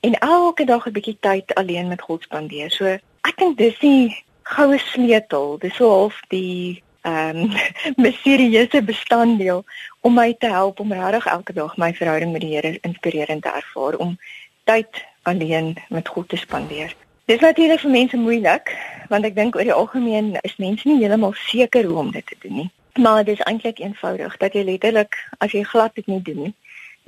en 0.00 0.14
elke 0.20 0.64
dag 0.64 0.86
'n 0.86 0.92
bietjie 0.92 1.18
tyd 1.20 1.54
alleen 1.54 1.88
met 1.88 2.02
God 2.02 2.22
spandeer. 2.22 2.70
So 2.70 2.84
ek 2.86 3.36
dink 3.36 3.58
dis 3.58 3.78
die 3.78 4.24
goue 4.54 4.78
sleutel. 4.78 5.58
Dis 5.62 5.76
so 5.76 5.90
half 5.90 6.20
die 6.34 6.82
ehm 7.06 7.36
um, 7.36 7.52
misterieuse 8.06 8.82
bestanddeel 8.82 9.64
om 10.00 10.14
my 10.14 10.34
te 10.38 10.46
help 10.50 10.80
om 10.80 10.92
regtig 10.92 11.26
elke 11.26 11.52
dag 11.52 11.76
my 11.76 11.92
verhouding 11.94 12.32
met 12.32 12.40
die 12.44 12.54
Here 12.54 12.78
inspirerend 12.80 13.42
te 13.42 13.52
ervaar 13.54 13.96
om 13.96 14.16
tyd 14.64 15.04
alleen 15.22 15.76
met 15.88 16.08
God 16.08 16.28
te 16.28 16.36
spandeer. 16.36 16.94
Dis 17.24 17.40
natuurlik 17.40 17.80
vir 17.80 17.90
mense 17.90 18.16
moeilik 18.16 18.72
want 19.08 19.24
ek 19.24 19.36
dink 19.36 19.56
oor 19.56 19.68
die 19.68 19.76
algemeen 19.76 20.34
is 20.42 20.56
mense 20.56 20.88
nie 20.88 20.98
heeltemal 21.00 21.36
seker 21.46 21.84
hoe 21.84 21.98
om 22.02 22.10
dit 22.12 22.26
te 22.26 22.36
doen 22.42 22.54
nie. 22.62 22.70
Maar 22.98 23.24
dit 23.24 23.38
is 23.38 23.44
eintlik 23.46 23.78
eenvoudig 23.78 24.36
dat 24.36 24.56
jy 24.56 24.64
letterlik 24.66 25.16
as 25.38 25.52
jy 25.54 25.62
glad 25.62 25.94
dit 25.94 26.06
nie 26.10 26.22
doen 26.22 26.42
nie, 26.48 26.54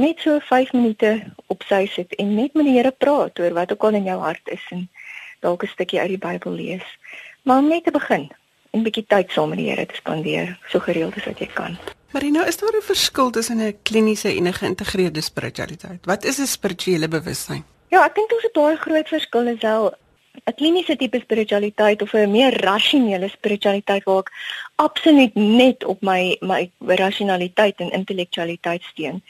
net 0.00 0.23
so 0.23 0.38
5 0.38 0.73
minute 0.73 1.11
op 1.52 1.64
sy 1.68 1.87
sit 1.90 2.14
en 2.23 2.35
net 2.35 2.54
met 2.54 2.68
die 2.68 2.76
Here 2.78 2.92
praat 2.92 3.40
oor 3.42 3.56
wat 3.59 3.73
ook 3.73 3.85
al 3.88 3.99
in 3.99 4.09
jou 4.09 4.20
hart 4.23 4.54
is 4.54 4.64
en 4.76 4.87
dalk 5.40 5.64
'n 5.64 5.73
stukkie 5.75 6.00
uit 6.00 6.14
die 6.14 6.25
Bybel 6.28 6.52
lees. 6.52 6.87
Maar 7.42 7.59
om 7.59 7.68
net 7.68 7.85
te 7.85 7.90
begin 7.90 8.30
en 8.70 8.80
'n 8.80 8.82
bietjie 8.82 9.06
tyd 9.06 9.30
saam 9.30 9.49
met 9.49 9.59
die 9.59 9.70
Here 9.70 9.87
te 9.87 9.94
spandeer, 9.94 10.59
so 10.68 10.78
gereeld 10.78 11.16
as 11.16 11.25
wat 11.25 11.38
jy 11.38 11.47
kan. 11.47 11.78
Marino, 12.11 12.42
is 12.42 12.56
daar 12.56 12.76
'n 12.76 12.82
verskil 12.82 13.30
tussen 13.30 13.61
'n 13.61 13.78
kliniese 13.82 14.28
en 14.28 14.47
'n 14.47 14.52
geïntegreerde 14.52 15.20
spiritualiteit? 15.20 16.06
Wat 16.06 16.25
is 16.25 16.38
'n 16.38 16.47
spirituele 16.47 17.09
bewustheid? 17.09 17.62
Ja, 17.88 18.04
ek 18.04 18.14
dink 18.14 18.30
daar's 18.30 18.44
'n 18.44 18.61
baie 18.61 18.76
groot 18.76 19.09
verskil 19.09 19.47
is 19.47 19.61
wel 19.61 19.94
'n 20.44 20.54
kliniese 20.54 20.97
tipe 20.97 21.18
spiritualiteit 21.20 22.02
of 22.02 22.12
'n 22.12 22.30
meer 22.30 22.61
rasionele 22.61 23.28
spiritualiteit 23.28 24.04
waar 24.04 24.18
ek 24.18 24.32
absoluut 24.75 25.35
net 25.35 25.85
op 25.85 26.00
my 26.02 26.37
my 26.40 26.70
rasionaliteit 26.78 27.76
en 27.80 27.90
intellektualiteit 27.90 28.82
steun. 28.82 29.23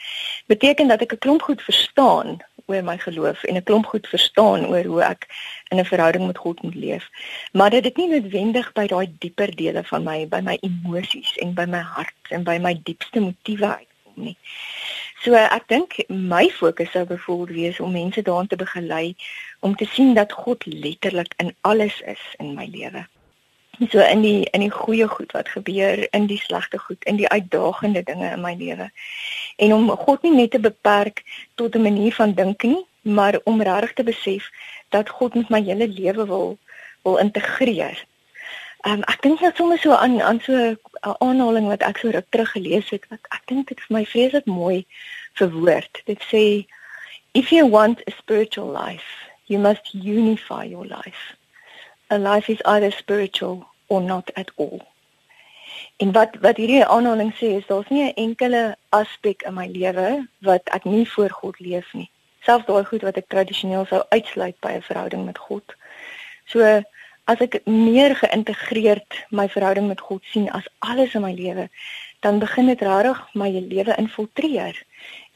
Beteken 0.45 0.87
dat 0.87 1.01
ek 1.01 1.13
'n 1.13 1.17
klomp 1.17 1.41
goed 1.41 1.61
verstaan 1.61 2.37
oor 2.65 2.83
my 2.83 2.97
geloof 2.97 3.43
en 3.43 3.55
'n 3.55 3.63
klomp 3.63 3.85
goed 3.85 4.07
verstaan 4.07 4.65
oor 4.65 4.83
hoe 4.83 5.03
ek 5.03 5.27
in 5.69 5.79
'n 5.79 5.85
verhouding 5.85 6.25
met 6.27 6.37
God 6.37 6.61
moet 6.61 6.75
leef. 6.75 7.09
Maar 7.51 7.69
dit 7.69 7.85
is 7.85 7.95
nie 7.95 8.09
noodwendig 8.09 8.71
by 8.73 8.87
daai 8.87 9.07
dieper 9.19 9.55
dele 9.55 9.83
van 9.83 10.03
my, 10.03 10.27
by 10.27 10.39
my 10.39 10.57
emosies 10.61 11.37
en 11.37 11.53
by 11.53 11.65
my 11.65 11.81
hart 11.81 12.21
en 12.29 12.43
by 12.43 12.57
my 12.57 12.79
diepste 12.83 13.19
motiewe 13.19 13.67
uitkom 13.77 14.13
nie. 14.15 14.37
So 15.21 15.33
ek 15.33 15.67
dink 15.67 15.95
my 16.09 16.49
fokus 16.49 16.91
sou 16.91 17.05
byvoorbeeld 17.05 17.57
wees 17.57 17.79
om 17.79 17.91
mense 17.91 18.21
daarin 18.21 18.47
te 18.47 18.55
begelei 18.55 19.15
om 19.59 19.75
te 19.75 19.85
sien 19.85 20.13
dat 20.13 20.31
God 20.31 20.65
letterlik 20.65 21.33
in 21.37 21.55
alles 21.61 22.01
is 22.01 22.23
in 22.37 22.53
my 22.53 22.65
lewe. 22.65 23.05
So 23.89 23.99
in 23.99 24.21
die 24.21 24.45
in 24.53 24.61
die 24.61 24.69
goeie 24.69 25.07
goed 25.07 25.31
wat 25.31 25.47
gebeur, 25.49 26.13
in 26.13 26.27
die 26.29 26.37
slegte 26.37 26.77
goed, 26.77 27.03
in 27.03 27.17
die 27.17 27.27
uitdagende 27.27 28.03
dinge 28.03 28.29
in 28.29 28.41
my 28.41 28.53
lewe. 28.53 28.91
En 29.57 29.73
om 29.73 29.89
God 29.89 30.21
nie 30.21 30.33
net 30.35 30.51
te 30.51 30.59
beperk 30.59 31.23
tot 31.55 31.75
'n 31.75 31.81
manier 31.81 32.13
van 32.13 32.33
dink 32.33 32.63
nie, 32.63 32.85
maar 33.01 33.39
om 33.43 33.61
regtig 33.61 33.93
te 33.93 34.03
besef 34.03 34.49
dat 34.89 35.09
God 35.09 35.33
met 35.33 35.49
my 35.49 35.63
hele 35.63 35.87
lewe 35.87 36.25
wil 36.25 36.57
wil 37.01 37.17
integreer. 37.17 38.05
Ehm 38.81 38.93
um, 38.93 39.03
ek 39.03 39.21
dink 39.21 39.41
net 39.41 39.55
sommer 39.55 39.79
so 39.79 39.91
aan 39.91 40.21
aan 40.21 40.39
so 40.41 40.53
'n 40.53 40.77
aanhaling 41.01 41.67
wat 41.67 41.81
ek 41.81 41.97
so 41.97 42.09
ruk 42.09 42.29
terug 42.29 42.51
gelees 42.51 42.89
het 42.89 43.05
wat 43.09 43.25
ek 43.29 43.41
dink 43.45 43.67
dit 43.67 43.81
vir 43.81 43.97
my 43.97 44.05
vreeslik 44.05 44.45
mooi 44.45 44.85
verwoord. 45.33 46.01
Dit 46.05 46.21
sê 46.21 46.65
if 47.33 47.49
you 47.49 47.69
want 47.69 48.01
a 48.07 48.11
spiritual 48.11 48.69
life, 48.85 49.09
you 49.45 49.59
must 49.59 49.93
unify 49.93 50.63
your 50.65 50.85
life. 50.85 51.35
A 52.11 52.17
life 52.17 52.51
is 52.51 52.61
either 52.61 52.91
spiritual 52.91 53.70
or 53.91 54.01
not 54.01 54.33
at 54.33 54.51
all. 54.55 54.79
En 55.97 56.11
wat 56.11 56.37
wat 56.45 56.57
hierdie 56.61 56.85
aanhaling 56.85 57.33
sê 57.39 57.49
is 57.59 57.67
daar's 57.67 57.89
nie 57.89 58.03
'n 58.07 58.19
enkele 58.25 58.63
aspek 58.89 59.41
in 59.49 59.53
my 59.53 59.67
lewe 59.67 60.27
wat 60.39 60.65
ek 60.77 60.83
nie 60.83 61.07
voor 61.09 61.29
God 61.29 61.59
leef 61.59 61.93
nie. 61.93 62.09
Selfs 62.47 62.65
daai 62.65 62.85
goed 62.85 63.01
wat 63.01 63.17
ek 63.17 63.27
tradisioneel 63.27 63.85
sou 63.85 64.01
uitsluit 64.09 64.57
by 64.59 64.71
'n 64.71 64.87
verhouding 64.89 65.25
met 65.25 65.37
God. 65.37 65.75
So 66.45 66.59
as 67.31 67.39
ek 67.39 67.61
meer 67.65 68.15
geïntegreerd 68.15 69.25
my 69.29 69.47
verhouding 69.49 69.87
met 69.87 70.01
God 70.01 70.23
sien 70.23 70.49
as 70.51 70.67
alles 70.79 71.13
in 71.13 71.21
my 71.21 71.33
lewe, 71.33 71.69
dan 72.19 72.39
begin 72.39 72.65
dit 72.65 72.81
regtig 72.81 73.27
my 73.33 73.49
lewe 73.49 73.95
infiltreer 73.97 74.83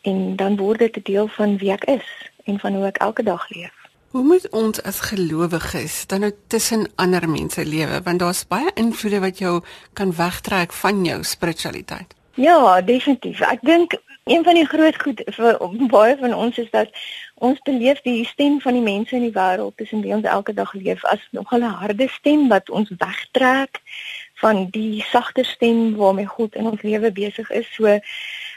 en 0.02 0.36
dan 0.36 0.56
word 0.56 0.80
dit 0.80 0.98
'n 0.98 1.08
deel 1.12 1.28
van 1.28 1.58
wie 1.58 1.72
ek 1.72 1.84
is 1.84 2.08
en 2.46 2.60
van 2.60 2.74
hoe 2.76 2.86
ek 2.86 2.98
elke 2.98 3.24
dag 3.24 3.50
leef. 3.50 3.85
Hoe 4.16 4.24
moet 4.24 4.50
ons 4.50 4.80
as 4.88 5.00
gelowiges 5.10 6.06
dan 6.08 6.22
nou 6.24 6.32
tussen 6.48 6.86
ander 6.96 7.26
mense 7.30 7.66
lewe 7.68 7.98
want 8.04 8.22
daar's 8.24 8.46
baie 8.48 8.72
invloede 8.80 9.20
wat 9.20 9.42
jou 9.44 9.58
kan 9.94 10.14
wegtrek 10.16 10.74
van 10.74 11.02
jou 11.04 11.18
spiritualiteit. 11.24 12.16
Ja, 12.40 12.82
definitief. 12.82 13.42
Ek 13.44 13.60
dink 13.68 13.98
een 14.24 14.44
van 14.48 14.56
die 14.56 14.66
groot 14.72 15.02
goed 15.02 15.20
vir 15.36 15.60
baie 15.92 16.16
van 16.22 16.34
ons 16.34 16.62
is 16.64 16.72
dat 16.72 16.96
ons 17.44 17.60
beleef 17.68 18.00
die 18.08 18.24
stem 18.26 18.62
van 18.64 18.80
die 18.80 18.86
mense 18.88 19.20
in 19.20 19.28
die 19.28 19.36
wêreld 19.36 19.76
tussen 19.76 20.00
wie 20.08 20.16
ons 20.16 20.32
elke 20.38 20.56
dag 20.56 20.72
leef 20.80 21.04
as 21.12 21.28
nog 21.36 21.52
'n 21.52 21.68
harde 21.84 22.08
stem 22.08 22.48
wat 22.48 22.70
ons 22.70 22.96
wegtrek 22.98 23.82
van 24.40 24.68
die 24.72 25.04
sagter 25.12 25.46
stem 25.46 25.96
waarmee 26.00 26.26
God 26.38 26.56
in 26.56 26.72
ons 26.72 26.82
lewe 26.82 27.12
besig 27.12 27.52
is. 27.52 27.68
So 27.76 28.00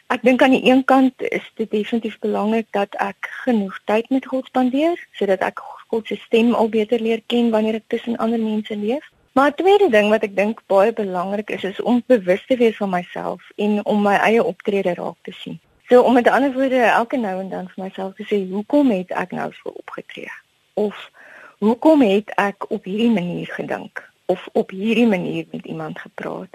Ek 0.09 0.23
dink 0.25 0.43
aan 0.43 0.55
die 0.57 0.65
een 0.65 0.85
kant 0.89 1.23
is 1.23 1.45
dit 1.61 1.71
definitief 1.71 2.19
belangrik 2.19 2.67
dat 2.73 2.95
ek 2.97 3.29
genoeg 3.45 3.75
tyd 3.85 4.07
met 4.09 4.27
God 4.27 4.47
spandeer 4.49 4.97
sodat 5.13 5.45
ek 5.45 5.61
God 5.93 6.09
se 6.09 6.17
stem 6.23 6.55
al 6.57 6.71
beter 6.73 7.01
leer 7.01 7.21
ken 7.27 7.51
wanneer 7.53 7.77
ek 7.83 7.91
tussen 7.93 8.17
ander 8.17 8.41
mense 8.41 8.77
leef. 8.77 9.05
Maar 9.37 9.51
'n 9.53 9.59
tweede 9.61 9.91
ding 9.91 10.09
wat 10.09 10.25
ek 10.25 10.37
dink 10.37 10.63
baie 10.67 10.93
belangrik 10.93 11.51
is 11.51 11.65
is 11.65 11.81
om 11.81 12.03
bewus 12.07 12.47
te 12.47 12.57
wees 12.57 12.77
van 12.77 12.91
myself 12.91 13.51
en 13.57 13.85
om 13.85 14.03
my 14.03 14.17
eie 14.17 14.45
optrede 14.45 14.95
raak 14.95 15.21
te 15.23 15.33
sien. 15.33 15.61
So 15.89 16.01
om 16.03 16.15
met 16.15 16.29
ander 16.29 16.53
woorde 16.53 16.81
elke 16.81 17.17
nou 17.17 17.41
en 17.41 17.49
dan 17.49 17.69
vir 17.69 17.85
myself 17.85 18.15
te 18.15 18.25
sê, 18.25 18.51
hoekom 18.51 18.91
het 18.91 19.11
ek 19.11 19.31
nou 19.31 19.53
so 19.53 19.69
opgetree? 19.69 20.33
Of 20.75 21.11
hoekom 21.59 22.01
het 22.01 22.33
ek 22.37 22.71
op 22.71 22.85
hierdie 22.85 23.11
manier 23.11 23.47
gedink? 23.47 24.09
Of 24.29 24.49
op 24.53 24.71
hierdie 24.71 25.07
manier 25.07 25.45
met 25.51 25.65
iemand 25.65 25.99
gepraat. 25.99 26.53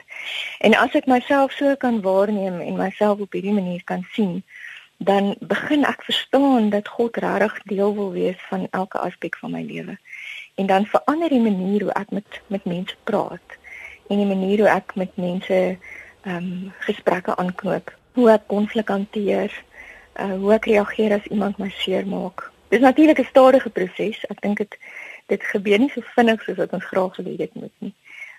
En 0.60 0.76
as 0.78 0.94
ek 0.94 1.10
myself 1.10 1.52
so 1.58 1.76
kan 1.76 2.02
waarneem 2.02 2.60
en 2.62 2.78
myself 2.78 3.20
op 3.20 3.34
hierdie 3.34 3.54
manier 3.54 3.82
kan 3.84 4.06
sien, 4.14 4.44
dan 4.98 5.34
begin 5.40 5.82
ek 5.86 6.06
verstaan 6.06 6.70
dat 6.70 6.88
God 6.88 7.18
regtig 7.18 7.58
deel 7.74 7.96
wil 7.96 8.12
wees 8.14 8.38
van 8.50 8.68
elke 8.72 9.02
aspek 9.02 9.38
van 9.42 9.52
my 9.58 9.64
lewe. 9.66 9.98
En 10.56 10.70
dan 10.70 10.86
verander 10.86 11.34
die 11.34 11.42
manier 11.42 11.82
hoe 11.82 11.98
ek 11.98 12.12
met 12.12 12.42
met 12.48 12.66
mense 12.70 12.96
praat 13.04 13.58
en 14.08 14.22
die 14.22 14.30
manier 14.30 14.62
hoe 14.62 14.70
ek 14.70 14.96
met 14.96 15.18
mense 15.18 15.60
ehm 16.24 16.36
um, 16.36 16.72
gesprekke 16.86 17.36
aanknoop, 17.36 17.90
hoe 18.14 18.30
ek 18.32 18.48
konflik 18.48 18.88
hanteer, 18.88 19.52
uh, 20.16 20.36
hoe 20.40 20.54
ek 20.54 20.70
reageer 20.70 21.18
as 21.18 21.26
iemand 21.34 21.58
my 21.58 21.74
seermaak. 21.82 22.52
Dis 22.70 22.86
natuurlik 22.86 23.20
'n 23.20 23.32
stadige 23.34 23.70
proses. 23.70 24.26
Ek 24.30 24.42
dink 24.42 24.58
dit 24.58 24.78
dit 25.28 25.44
gebeur 25.44 25.80
nie 25.80 25.92
so 25.94 26.02
vinnig 26.16 26.42
soos 26.44 26.58
wat 26.58 26.74
ons 26.74 26.86
graag 26.86 27.16
wil 27.18 27.26
hê 27.26 27.36
dit 27.38 27.56
moet 27.56 27.76
nie. 27.80 27.94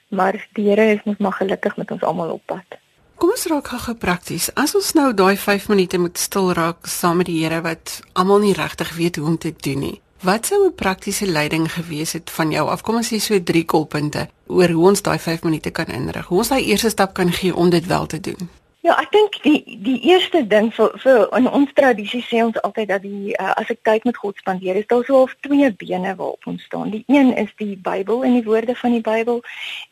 Maar 0.09 0.39
die 0.55 0.69
Here 0.69 0.93
is 0.93 1.05
mos 1.05 1.19
maar 1.19 1.33
gelukkig 1.33 1.77
met 1.77 1.91
ons 1.91 2.03
almal 2.03 2.31
op 2.37 2.43
pad. 2.47 2.79
Kom 3.15 3.31
ons 3.31 3.47
raak 3.47 3.69
gou 3.69 3.95
prakties. 3.95 4.51
As 4.55 4.75
ons 4.75 4.93
nou 4.99 5.13
daai 5.15 5.37
5 5.37 5.69
minute 5.69 5.99
moet 5.99 6.19
stil 6.19 6.53
raak 6.53 6.87
saam 6.87 7.23
met 7.23 7.31
die 7.31 7.43
Here 7.43 7.61
wat 7.63 8.01
almal 8.13 8.43
nie 8.43 8.55
regtig 8.55 8.95
weet 8.97 9.17
hoe 9.17 9.27
om 9.27 9.39
te 9.39 9.55
doen 9.57 9.79
nie. 9.79 10.01
Wat 10.25 10.47
sou 10.47 10.67
'n 10.67 10.75
praktiese 10.75 11.27
leiding 11.27 11.73
gewees 11.73 12.13
het 12.13 12.31
van 12.31 12.51
jou 12.51 12.69
af? 12.69 12.83
Kom 12.83 12.97
ons 12.97 13.13
sê 13.13 13.21
so 13.21 13.43
3 13.43 13.65
kolpunte 13.65 14.29
oor 14.47 14.69
hoe 14.69 14.87
ons 14.89 15.03
daai 15.03 15.19
5 15.19 15.43
minute 15.43 15.71
kan 15.71 15.87
inrig. 15.87 16.27
Hoe 16.27 16.39
ons 16.39 16.49
daai 16.49 16.65
eerste 16.65 16.89
stap 16.89 17.15
kan 17.15 17.33
gee 17.33 17.55
om 17.55 17.71
dit 17.71 17.87
wel 17.87 18.07
te 18.07 18.21
doen. 18.21 18.49
Ja, 18.85 18.99
ek 19.01 19.15
dink 19.15 19.37
die 19.41 19.79
die 19.81 19.97
eerste 20.11 20.43
ding 20.45 20.67
vir 20.77 20.91
vir 21.01 21.23
in 21.39 21.47
ons 21.59 21.71
tradisie 21.73 22.19
sê 22.27 22.43
ons 22.45 22.57
altyd 22.69 22.91
dat 22.91 23.01
die 23.01 23.31
uh, 23.33 23.55
as 23.57 23.71
ek 23.73 23.79
tyd 23.89 24.03
met 24.05 24.19
God 24.21 24.37
spandeer, 24.43 24.77
is 24.77 24.89
daar 24.91 25.07
so 25.07 25.23
half 25.23 25.33
twee 25.47 25.71
bene 25.81 26.11
waarop 26.19 26.45
ons 26.51 26.67
staan. 26.69 26.91
Die 26.93 27.01
een 27.09 27.31
is 27.41 27.49
die 27.63 27.79
Bybel 27.87 28.27
en 28.29 28.35
die 28.37 28.43
woorde 28.45 28.75
van 28.77 28.93
die 28.93 29.01
Bybel 29.07 29.41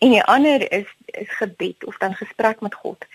en 0.05 0.13
die 0.13 0.21
ander 0.35 0.67
is 0.69 0.91
is 1.23 1.33
gebed 1.39 1.87
of 1.89 1.97
dan 2.03 2.19
gesprek 2.19 2.61
met 2.61 2.77
God. 2.83 3.07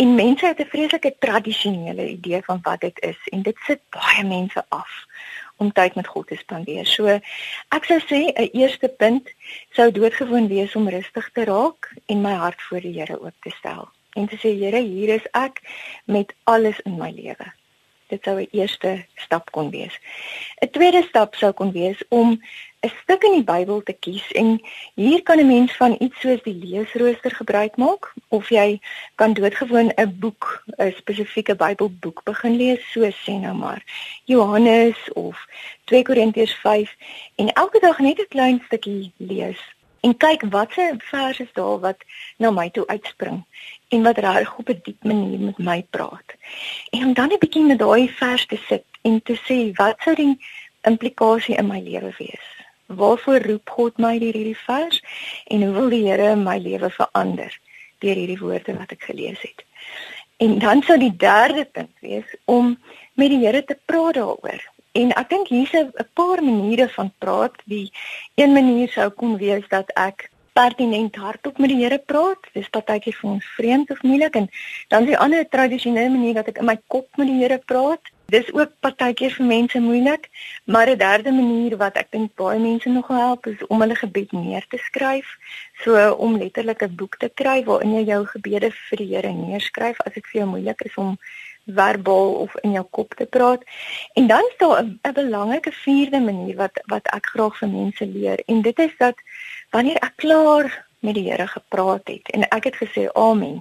En 0.00 0.14
mense 0.14 0.46
het 0.46 0.62
'n 0.64 0.72
vreeslike 0.72 1.12
tradisionele 1.26 2.08
idee 2.14 2.40
van 2.48 2.60
wat 2.62 2.80
dit 2.80 3.02
is 3.10 3.20
en 3.36 3.42
dit 3.42 3.58
sit 3.66 3.80
baie 3.90 4.24
mense 4.24 4.64
af 4.68 5.04
om 5.56 5.72
tyd 5.72 5.94
met 6.00 6.06
God 6.06 6.26
te 6.32 6.36
spandeer. 6.36 6.86
So 6.86 7.20
ek 7.76 7.84
sou 7.84 8.00
sê 8.08 8.32
'n 8.32 8.48
eerste 8.56 8.88
punt 8.88 9.28
sou 9.76 9.92
doodgewoon 9.92 10.48
wees 10.48 10.76
om 10.76 10.88
rustig 10.88 11.30
te 11.32 11.44
raak 11.44 11.92
en 12.06 12.20
my 12.20 12.32
hart 12.32 12.62
voor 12.62 12.80
die 12.80 12.96
Here 13.00 13.20
oop 13.20 13.36
te 13.42 13.52
stel 13.58 13.92
en 14.16 14.26
te 14.28 14.38
sê 14.40 14.54
Here, 14.56 14.80
hier 14.80 15.14
is 15.18 15.28
ek 15.36 15.62
met 16.04 16.34
alles 16.44 16.80
in 16.88 16.96
my 17.00 17.12
lewe. 17.12 17.52
Dit 18.08 18.22
sou 18.22 18.38
'n 18.40 18.48
eerste 18.50 19.04
stap 19.24 19.50
kon 19.50 19.70
wees. 19.70 19.94
'n 20.62 20.70
Tweede 20.70 21.02
stap 21.08 21.34
sou 21.34 21.52
kon 21.52 21.72
wees 21.72 22.00
om 22.08 22.28
'n 22.86 22.92
stuk 23.02 23.22
in 23.24 23.32
die 23.38 23.48
Bybel 23.52 23.82
te 23.82 23.92
kies 23.92 24.26
en 24.32 24.60
hier 24.94 25.22
kan 25.22 25.38
'n 25.40 25.46
mens 25.46 25.72
van 25.76 25.96
iets 25.98 26.20
soos 26.20 26.42
die 26.42 26.54
leesrooster 26.54 27.34
gebruik 27.40 27.76
maak 27.76 28.12
of 28.28 28.48
jy 28.48 28.80
kan 29.14 29.32
doodgewoon 29.32 29.90
'n 29.96 30.18
boek, 30.18 30.62
'n 30.78 30.94
spesifieke 30.96 31.54
Bybelboek 31.56 32.22
begin 32.24 32.56
lees, 32.56 32.90
so 32.92 33.00
sê 33.10 33.34
nou 33.40 33.54
maar 33.54 33.82
Johannes 34.24 35.12
of 35.12 35.46
2 35.84 36.02
Korintiërs 36.02 36.54
5 36.54 36.96
en 37.36 37.52
elke 37.52 37.80
dag 37.80 37.98
net 37.98 38.18
'n 38.18 38.28
klein 38.28 38.62
stukkie 38.66 39.12
lees 39.16 39.60
en 40.06 40.16
kyk 40.16 40.42
watse 40.50 40.94
verse 40.98 41.42
is 41.42 41.52
daar 41.52 41.78
wat 41.80 42.04
na 42.38 42.50
my 42.50 42.68
toe 42.70 42.86
uitspring 42.86 43.42
en 43.88 44.02
wat 44.02 44.18
reg 44.18 44.58
op 44.58 44.68
'n 44.68 44.80
diep 44.82 45.04
manier 45.04 45.38
met 45.38 45.58
my 45.58 45.86
praat. 45.90 46.28
En 46.90 47.06
om 47.06 47.12
dan 47.12 47.32
'n 47.32 47.38
bietjie 47.38 47.64
met 47.64 47.78
daai 47.78 48.08
vers 48.08 48.46
te 48.46 48.58
sit 48.68 48.84
en 49.02 49.22
te 49.22 49.36
sê 49.46 49.72
wat 49.76 49.96
sou 50.00 50.14
die 50.14 50.38
implikasie 50.80 51.56
in 51.56 51.66
my 51.66 51.80
lewe 51.80 52.14
wees? 52.18 52.46
Waarvoor 52.86 53.40
roep 53.42 53.70
God 53.70 53.98
my 53.98 54.18
deur 54.18 54.32
hierdie 54.32 54.58
vers 54.66 55.02
en 55.46 55.62
hoe 55.62 55.72
wil 55.72 55.88
die 55.88 56.06
Here 56.06 56.36
my 56.36 56.58
lewe 56.58 56.90
verander 56.90 57.58
deur 57.98 58.14
hierdie 58.14 58.38
woorde 58.38 58.76
wat 58.76 58.90
ek 58.90 59.02
gelees 59.02 59.40
het. 59.40 59.64
En 60.36 60.58
dan 60.58 60.82
sou 60.82 60.98
die 60.98 61.16
derde 61.16 61.64
punt 61.64 61.94
wees 62.00 62.34
om 62.44 62.78
met 63.14 63.28
die 63.28 63.44
Here 63.46 63.64
te 63.64 63.78
praat 63.84 64.14
daaroor. 64.14 64.60
En 64.92 65.12
ek 65.12 65.28
dink 65.28 65.48
hier's 65.48 65.72
'n 65.72 65.92
paar 66.12 66.42
maniere 66.44 66.88
van 66.88 67.12
praat. 67.18 67.54
Die 67.64 67.92
een 68.34 68.52
manier 68.52 68.88
sou 68.88 69.10
kon 69.10 69.36
wees 69.36 69.68
dat 69.68 69.90
ek 69.94 70.30
pertinent 70.56 71.16
hardop 71.20 71.58
met 71.58 71.68
die 71.72 71.82
Here 71.82 71.98
praat. 71.98 72.48
Dis 72.56 72.68
partykeer 72.72 73.16
vir 73.20 73.30
ons 73.30 73.46
vreemd 73.58 73.90
of 73.92 74.02
moeilik 74.02 74.36
en 74.40 74.46
dan 74.92 75.04
is 75.04 75.12
die 75.12 75.18
ander 75.24 75.48
tradisionele 75.52 76.12
manier 76.14 76.38
dat 76.38 76.48
ek 76.52 76.62
in 76.62 76.70
my 76.70 76.78
kop 76.92 77.20
met 77.20 77.28
die 77.28 77.40
Here 77.42 77.58
praat. 77.72 78.12
Dis 78.32 78.48
ook 78.54 78.72
partykeer 78.82 79.36
vir 79.36 79.46
mense 79.46 79.80
moeilik, 79.80 80.24
maar 80.64 80.90
'n 80.90 80.98
derde 80.98 81.32
manier 81.32 81.76
wat 81.76 81.96
ek 82.02 82.10
dink 82.10 82.34
baie 82.34 82.58
mense 82.58 82.88
nog 82.88 83.08
help 83.08 83.46
is 83.46 83.66
om 83.66 83.80
hulle 83.80 83.94
gebed 83.94 84.32
neer 84.32 84.64
te 84.68 84.78
skryf. 84.88 85.28
So 85.84 86.12
om 86.14 86.38
letterlik 86.38 86.82
'n 86.82 86.96
boek 86.96 87.16
te 87.18 87.28
kry 87.28 87.64
waarin 87.64 87.94
jy 87.94 88.04
jou 88.12 88.24
gebede 88.26 88.70
vir 88.70 88.98
die 88.98 89.10
Here 89.14 89.32
neerskryf 89.32 90.00
as 90.00 90.14
dit 90.14 90.26
vir 90.26 90.40
jou 90.40 90.48
moeilik 90.48 90.80
is 90.80 90.96
om 90.96 91.18
verbaal 91.66 92.32
of 92.32 92.56
in 92.62 92.72
jou 92.72 92.84
kop 92.90 93.14
te 93.14 93.26
praat. 93.26 93.62
En 94.14 94.26
dan 94.26 94.44
is 94.50 94.56
daar 94.56 94.84
'n 94.84 95.12
belangrike 95.12 95.72
vierde 95.72 96.20
manier 96.20 96.56
wat 96.56 96.80
wat 96.86 97.06
ek 97.06 97.26
graag 97.26 97.58
vir 97.58 97.68
mense 97.68 98.06
leer 98.06 98.42
en 98.46 98.62
dit 98.62 98.78
is 98.78 98.94
dat 98.98 99.14
wanneer 99.76 100.00
ek 100.00 100.16
klaar 100.24 100.70
met 101.04 101.18
die 101.18 101.26
Here 101.28 101.46
gepraat 101.52 102.08
het 102.08 102.32
en 102.34 102.48
ek 102.48 102.70
het 102.70 102.80
gesê 102.80 103.06
amen, 103.12 103.60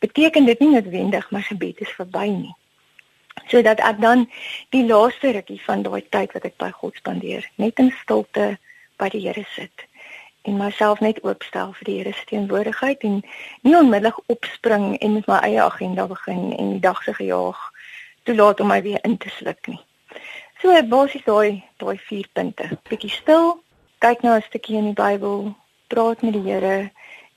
beteken 0.00 0.48
dit 0.48 0.64
nie 0.64 0.72
noodwendig 0.72 1.28
my 1.30 1.44
gebed 1.50 1.84
is 1.84 1.92
verby 1.98 2.26
nie 2.32 2.54
sodat 3.50 3.80
ek 3.84 4.00
dan 4.02 4.26
die 4.74 4.82
laaste 4.86 5.32
rukkie 5.36 5.60
van 5.66 5.84
daai 5.86 6.02
tyd 6.14 6.32
wat 6.36 6.46
ek 6.46 6.56
by 6.60 6.70
God 6.80 6.96
spandeer, 6.98 7.46
net 7.62 7.78
in 7.82 7.92
stilte 8.02 8.56
by 9.00 9.08
die 9.12 9.22
Here 9.26 9.44
sit 9.54 9.86
en 10.48 10.56
myself 10.56 11.00
net 11.04 11.20
oopstel 11.24 11.74
vir 11.78 11.88
die 11.88 11.96
Here 11.98 12.12
se 12.16 12.26
teenwoordigheid 12.30 13.04
en 13.08 13.20
nie 13.66 13.76
onmiddellik 13.76 14.18
opspring 14.32 14.94
en 14.98 15.18
met 15.18 15.28
my 15.28 15.40
eie 15.46 15.62
agenda 15.62 16.06
begin 16.08 16.50
en 16.56 16.74
die 16.76 16.84
dag 16.84 17.02
se 17.04 17.14
gejaag 17.14 17.60
toelaat 18.28 18.60
om 18.60 18.72
my 18.72 18.80
weer 18.82 19.00
in 19.04 19.18
te 19.20 19.32
sluk 19.36 19.68
nie. 19.68 19.80
So 20.60 20.76
basies 20.92 21.24
daai 21.24 21.62
daai 21.80 21.98
vier 22.08 22.28
punte. 22.36 22.68
Bietjie 22.88 23.12
stil, 23.12 23.54
kyk 24.00 24.22
nou 24.22 24.34
'n 24.36 24.42
stukkie 24.48 24.76
in 24.76 24.84
die 24.84 25.02
Bybel, 25.02 25.54
praat 25.88 26.22
met 26.22 26.32
die 26.32 26.42
Here 26.42 26.90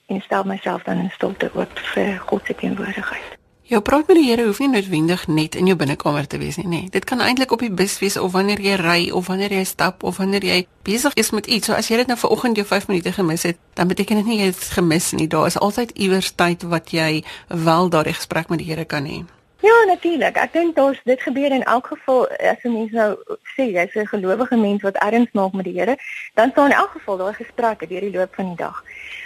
en 0.07 0.21
stel 0.21 0.43
myself 0.43 0.83
dan 0.83 0.97
in 0.97 1.11
stilte 1.11 1.51
oop 1.53 1.79
vir 1.93 2.19
God 2.25 2.41
se 2.45 2.55
teenwoordigheid. 2.55 3.37
Jou 3.63 3.81
praat 3.81 4.07
met 4.07 4.17
die 4.17 4.25
Here 4.27 4.45
hoef 4.45 4.59
nie 4.59 4.69
noodwendig 4.69 5.27
net 5.27 5.55
in 5.55 5.65
jou 5.65 5.75
binnekamer 5.75 6.27
te 6.27 6.37
wees 6.37 6.57
nie, 6.59 6.67
nee. 6.67 6.89
Dit 6.89 7.05
kan 7.05 7.19
eintlik 7.19 7.51
op 7.51 7.59
die 7.59 7.71
bus 7.71 7.99
wees 7.99 8.17
of 8.17 8.31
wanneer 8.31 8.59
jy 8.61 8.75
ry 8.75 9.09
of 9.11 9.27
wanneer 9.27 9.51
jy 9.51 9.63
stap 9.63 10.03
of 10.03 10.17
wanneer 10.17 10.43
jy 10.43 10.67
besig 10.83 11.13
is 11.13 11.31
met 11.31 11.47
iets. 11.47 11.65
So 11.65 11.73
as 11.73 11.87
jy 11.87 11.97
dit 11.97 12.07
nou 12.07 12.17
vir 12.17 12.29
oggend 12.29 12.55
jou 12.55 12.65
5 12.67 12.87
minute 12.87 13.11
gemis 13.11 13.43
het, 13.43 13.57
dan 13.73 13.87
beteken 13.87 14.15
dit 14.15 14.25
nie 14.25 14.39
jy 14.39 14.51
het 14.51 14.63
gemis 14.75 15.11
nie. 15.11 15.27
Daar 15.27 15.47
is 15.47 15.57
altyd 15.57 15.91
iewers 15.95 16.31
tyd 16.35 16.63
wat 16.63 16.91
jy 16.91 17.23
wel 17.47 17.89
daardie 17.89 18.13
gesprek 18.13 18.49
met 18.49 18.59
die 18.59 18.67
Here 18.67 18.85
kan 18.85 19.05
hê. 19.05 19.23
Ja, 19.63 19.83
natuurlik. 19.87 20.35
Ek 20.35 20.51
dink 20.51 20.75
daar's 20.75 20.99
dit 21.07 21.21
gebeur 21.21 21.51
in 21.55 21.63
elk 21.63 21.85
geval 21.87 22.27
as 22.29 22.63
'n 22.63 22.73
mens 22.73 22.91
nou 22.91 23.15
sê 23.55 23.63
jy's 23.71 23.95
'n 23.95 24.07
gelowige 24.07 24.55
mens 24.55 24.81
wat 24.81 24.95
erns 24.95 25.31
maak 25.31 25.53
met 25.53 25.65
die 25.65 25.79
Here, 25.79 25.97
dan 26.33 26.51
staan 26.51 26.71
in 26.71 26.77
elk 26.77 26.89
geval 26.89 27.17
daai 27.17 27.33
gesprekke 27.33 27.87
deur 27.87 28.01
die 28.01 28.11
loop 28.11 28.35
van 28.35 28.45
die 28.45 28.55
dag. 28.55 28.83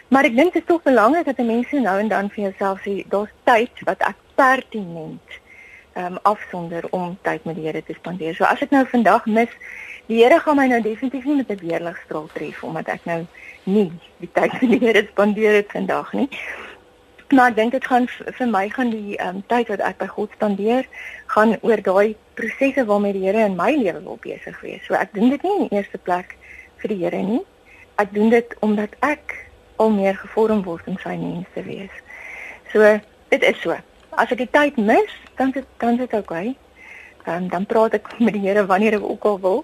Maar 0.08 0.24
ek 0.24 0.36
dink 0.36 0.54
dit 0.54 0.62
is 0.62 0.68
tog 0.68 0.84
belangrik 0.84 1.26
dat 1.26 1.38
mense 1.38 1.80
nou 1.80 2.00
en 2.00 2.08
dan 2.08 2.30
vir 2.30 2.44
jouself 2.44 2.80
sê 2.86 3.04
daar's 3.08 3.34
tyd 3.44 3.72
wat 3.84 4.02
ek 4.02 4.16
pertinent 4.36 5.30
ehm 5.94 6.06
um, 6.06 6.20
afsonder 6.22 6.84
om 6.90 7.18
tyd 7.22 7.44
met 7.44 7.56
die 7.56 7.66
Here 7.66 7.84
te 7.84 7.94
spandeer. 7.94 8.36
So 8.36 8.44
as 8.44 8.62
ek 8.62 8.70
nou 8.70 8.86
vandag 8.86 9.26
mis, 9.26 9.50
die 10.06 10.24
Here 10.24 10.40
gaan 10.40 10.56
my 10.56 10.68
nou 10.68 10.82
definitief 10.82 11.26
nie 11.26 11.36
met 11.36 11.50
'n 11.50 11.68
weerligstraal 11.68 12.30
tref 12.34 12.64
omdat 12.64 12.88
ek 12.88 13.06
nou 13.06 13.26
nie 13.64 13.92
die 14.18 14.30
tyd 14.34 14.62
met 14.62 14.70
die 14.70 14.86
Here 14.86 15.08
spandeer 15.10 15.54
het 15.54 15.72
vandag 15.72 16.14
nie. 16.14 16.30
Maar 17.28 17.50
ek 17.50 17.56
dink 17.56 17.74
dit 17.76 17.86
gaan 17.86 18.06
vir 18.08 18.48
my 18.48 18.70
gaan 18.72 18.90
die 18.94 19.18
ehm 19.18 19.36
um, 19.36 19.44
tyd 19.52 19.68
wat 19.68 19.82
ek 19.84 19.98
by 20.00 20.06
God 20.08 20.32
spandeer 20.38 20.86
gaan 21.34 21.58
oor 21.60 21.82
daai 21.84 22.16
prosesse 22.40 22.86
waarmee 22.88 23.18
die 23.18 23.26
Here 23.26 23.44
in 23.46 23.58
my 23.60 23.74
lewe 23.76 24.00
wil 24.06 24.20
besig 24.24 24.56
wees. 24.64 24.86
So 24.88 24.96
ek 24.96 25.12
doen 25.14 25.34
dit 25.34 25.44
nie 25.44 25.56
in 25.58 25.68
die 25.68 25.76
eerste 25.76 26.00
plek 26.00 26.38
vir 26.80 26.94
die 26.94 27.00
Here 27.02 27.20
nie. 27.20 27.42
Ek 28.00 28.14
doen 28.16 28.32
dit 28.32 28.56
omdat 28.64 28.96
ek 29.04 29.36
al 29.76 29.92
meer 29.92 30.16
gevorm 30.16 30.64
word 30.64 30.88
om 30.88 30.96
sy 31.04 31.18
mens 31.20 31.52
te 31.54 31.66
wees. 31.68 32.00
So 32.72 32.96
dit 33.36 33.44
is 33.44 33.60
so 33.60 33.76
as 34.16 34.32
ek 34.32 34.46
die 34.46 34.50
tyd 34.56 34.80
mis, 34.80 35.12
dan 35.36 35.52
dit 35.52 35.68
dan 35.84 36.00
dit 36.00 36.18
oukei. 36.22 36.56
Ehm 37.26 37.44
um, 37.44 37.52
dan 37.52 37.68
praat 37.68 38.00
ek 38.00 38.08
met 38.24 38.40
die 38.40 38.48
Here 38.48 38.66
wanneer 38.72 39.02
ek 39.02 39.04
ook 39.04 39.32
al 39.34 39.40
wil, 39.44 39.64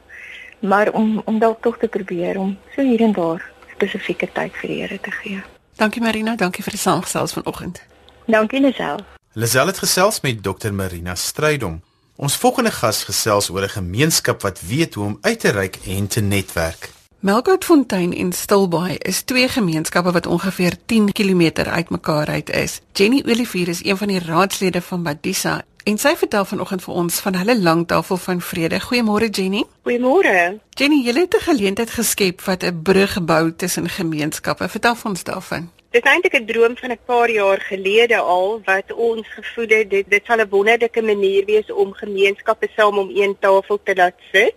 maar 0.59 0.91
om 0.91 1.21
om 1.25 1.39
dalk 1.39 1.63
tog 1.63 1.79
te 1.79 1.87
probeer 1.87 2.43
om 2.43 2.57
so 2.75 2.83
hier 2.83 3.07
en 3.07 3.15
daar 3.15 3.51
spesifieke 3.71 4.27
tyd 4.35 4.51
vir 4.59 4.75
die 4.75 4.81
Here 4.83 4.99
te 4.99 5.19
gee. 5.23 5.43
Dankie 5.75 6.01
Marina, 6.01 6.35
dankie 6.35 6.63
vir 6.63 6.75
die 6.75 6.81
saamgesels 6.81 7.33
vanoggend. 7.33 7.81
Dankie 8.25 8.61
Lisel. 8.61 8.99
Lisel 9.33 9.67
het 9.67 9.77
gesels 9.81 10.21
met 10.21 10.43
Dr 10.43 10.71
Marina 10.71 11.15
Strydom. 11.15 11.81
Ons 12.15 12.37
volgende 12.37 12.71
gas 12.71 13.03
gesels 13.03 13.49
oor 13.49 13.63
'n 13.63 13.69
gemeenskap 13.69 14.41
wat 14.41 14.61
weet 14.61 14.93
hoe 14.93 15.05
om 15.05 15.17
uit 15.21 15.39
te 15.39 15.49
reik 15.49 15.79
en 15.85 16.07
te 16.07 16.21
netwerk. 16.21 16.91
Melkoutfontein 17.19 18.13
en 18.13 18.33
Stilbaai 18.33 18.95
is 18.97 19.21
twee 19.21 19.47
gemeenskappe 19.47 20.11
wat 20.11 20.25
ongeveer 20.25 20.75
10 20.85 21.11
km 21.11 21.51
uitmekaar 21.69 22.27
uit 22.27 22.49
is. 22.49 22.81
Jenny 22.91 23.23
Olivier 23.25 23.67
is 23.67 23.85
een 23.85 23.97
van 23.97 24.07
die 24.07 24.19
raadslede 24.19 24.81
van 24.81 25.03
Badisa 25.03 25.61
en 25.83 25.97
sy 25.97 26.15
vertel 26.15 26.45
vanoggend 26.45 26.83
vir 26.83 26.93
ons 26.93 27.19
van 27.25 27.35
hulle 27.35 27.55
langtafel 27.59 28.17
van 28.17 28.41
vrede. 28.41 28.79
Goeiemôre 28.79 29.29
Jenny. 29.29 29.63
Goeiemôre. 29.83 30.59
Jenny, 30.79 31.03
jy 31.05 31.13
het 31.13 31.35
'n 31.35 31.47
geleentheid 31.49 31.89
geskep 31.89 32.41
wat 32.41 32.63
'n 32.63 32.81
brug 32.81 33.13
gebou 33.13 33.53
tussen 33.55 33.89
gemeenskappe. 33.89 34.69
Vertel 34.69 34.95
ons 35.03 35.23
daarvan. 35.23 35.69
Dit 35.91 36.05
is 36.05 36.11
eintlik 36.11 36.35
'n 36.35 36.45
droom 36.45 36.77
van 36.77 36.91
'n 36.91 37.05
paar 37.05 37.29
jaar 37.29 37.61
gelede 37.61 38.17
al 38.17 38.61
wat 38.65 38.93
ons 38.93 39.27
gevoel 39.27 39.67
het 39.77 39.89
dit 39.89 40.09
dit 40.09 40.25
sal 40.25 40.37
'n 40.37 40.49
wonderlike 40.49 41.01
manier 41.01 41.45
wees 41.45 41.71
om 41.71 41.93
gemeenskappe 41.93 42.67
saam 42.75 42.97
om 42.97 43.09
een 43.13 43.35
tafel 43.39 43.79
te 43.83 43.95
laat 43.95 44.15
sit. 44.31 44.55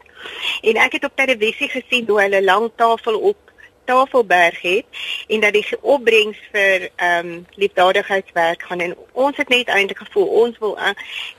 En 0.62 0.76
ek 0.76 0.92
het 0.92 1.04
op 1.04 1.12
televisie 1.14 1.68
gesien 1.68 2.04
hoe 2.08 2.20
hulle 2.20 2.44
lang 2.44 2.70
tafel 2.76 3.18
op 3.18 3.36
Tafelberg 3.86 4.60
het 4.60 5.02
en 5.32 5.40
dat 5.40 5.52
die 5.56 5.64
opbrengs 5.80 6.38
vir 6.52 6.88
ehm 6.96 7.26
um, 7.26 7.46
liefdadigheidswerk 7.54 8.62
gaan 8.62 8.80
en 8.80 8.94
ons 9.12 9.36
het 9.36 9.48
net 9.48 9.68
eintlik 9.68 9.98
gevoel 10.04 10.26
ons 10.44 10.58
wil 10.58 10.78
uh, 10.78 10.94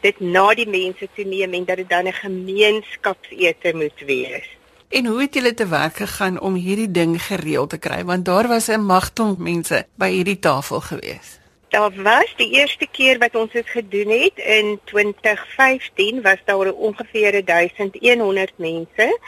dit 0.05 0.19
na 0.19 0.47
die 0.57 0.69
mense 0.69 1.09
toe 1.15 1.25
neem 1.25 1.53
en 1.53 1.65
dat 1.65 1.81
dit 1.83 1.89
dan 1.89 2.07
'n 2.07 2.13
gemeenskapsete 2.13 3.73
moet 3.73 3.99
wees. 4.05 4.47
En 4.89 5.05
hoe 5.05 5.21
het 5.21 5.33
julle 5.33 5.53
te 5.53 5.67
werk 5.67 5.95
gegaan 5.95 6.39
om 6.39 6.53
hierdie 6.53 6.91
ding 6.91 7.21
gereël 7.23 7.67
te 7.67 7.77
kry 7.77 8.03
want 8.03 8.25
daar 8.25 8.47
was 8.47 8.67
'n 8.67 8.85
magton 8.85 9.35
mense 9.37 9.85
by 9.95 10.09
hierdie 10.09 10.39
tafel 10.39 10.81
gewees. 10.81 11.39
Daar 11.69 11.91
was 12.03 12.33
die 12.35 12.51
eerste 12.51 12.87
keer 12.91 13.17
wat 13.17 13.35
ons 13.35 13.51
dit 13.51 13.67
gedoen 13.67 14.09
het 14.09 14.37
in 14.37 14.79
2015 14.83 16.21
was 16.21 16.37
daar 16.45 16.71
ongeveer 16.71 17.45
1100 17.45 18.53
mense 18.55 19.19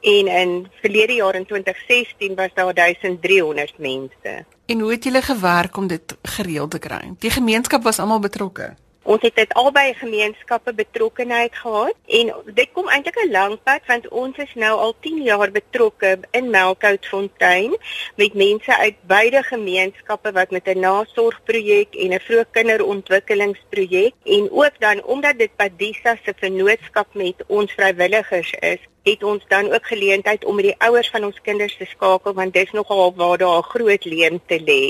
en 0.00 0.26
in 0.26 0.66
verlede 0.80 1.12
jaar 1.12 1.34
in 1.34 1.46
2016 1.46 2.34
was 2.34 2.48
daar 2.54 2.74
1300 2.74 3.78
mense. 3.78 4.44
En 4.66 4.80
hoe 4.80 4.90
het 4.90 5.04
julle 5.04 5.22
gewerk 5.22 5.76
om 5.76 5.86
dit 5.86 6.16
gereël 6.22 6.68
te 6.68 6.78
kry? 6.78 7.14
Die 7.18 7.30
gemeenskap 7.30 7.82
was 7.82 7.98
almal 7.98 8.20
betrokke. 8.20 8.74
Ons 9.06 9.22
het 9.22 9.36
dit 9.38 9.52
albei 9.54 9.94
gemeenskappe 9.94 10.72
betrokkenheid 10.74 11.54
gehad 11.54 11.94
en 12.18 12.32
dit 12.54 12.70
kom 12.74 12.88
eintlik 12.90 13.18
'n 13.22 13.30
lang 13.30 13.54
pad 13.62 13.82
want 13.86 14.08
ons 14.08 14.36
is 14.36 14.54
nou 14.54 14.78
al 14.86 14.94
10 15.00 15.22
jaar 15.22 15.50
betrokke 15.50 16.18
in 16.30 16.50
Melkoutfontein 16.50 17.76
met 18.16 18.34
mense 18.34 18.76
uit 18.76 18.96
beide 19.06 19.42
gemeenskappe 19.42 20.32
wat 20.32 20.50
met 20.50 20.66
'n 20.66 20.80
nasorgprojek 20.80 21.94
en 21.94 22.10
'n 22.14 22.20
vroegkinderontwikkelingsprojek 22.20 24.14
en 24.24 24.50
ook 24.50 24.74
dan 24.78 25.04
omdat 25.04 25.38
dit 25.38 25.56
Padisa 25.56 26.16
se 26.24 26.34
vennootskap 26.36 27.06
met 27.14 27.44
ons 27.46 27.72
vrywilligers 27.72 28.52
is 28.52 28.78
het 29.10 29.22
ons 29.22 29.44
dan 29.48 29.72
ook 29.72 29.86
geleentheid 29.86 30.44
om 30.44 30.54
met 30.54 30.64
die 30.64 30.78
ouers 30.78 31.10
van 31.10 31.24
ons 31.24 31.38
kinders 31.42 31.76
te 31.78 31.86
skakel 31.86 32.34
want 32.34 32.54
dis 32.54 32.72
nogal 32.74 33.14
waar 33.14 33.38
daar 33.38 33.58
'n 33.58 33.70
groot 33.72 34.04
leemte 34.04 34.58
lê. 34.70 34.82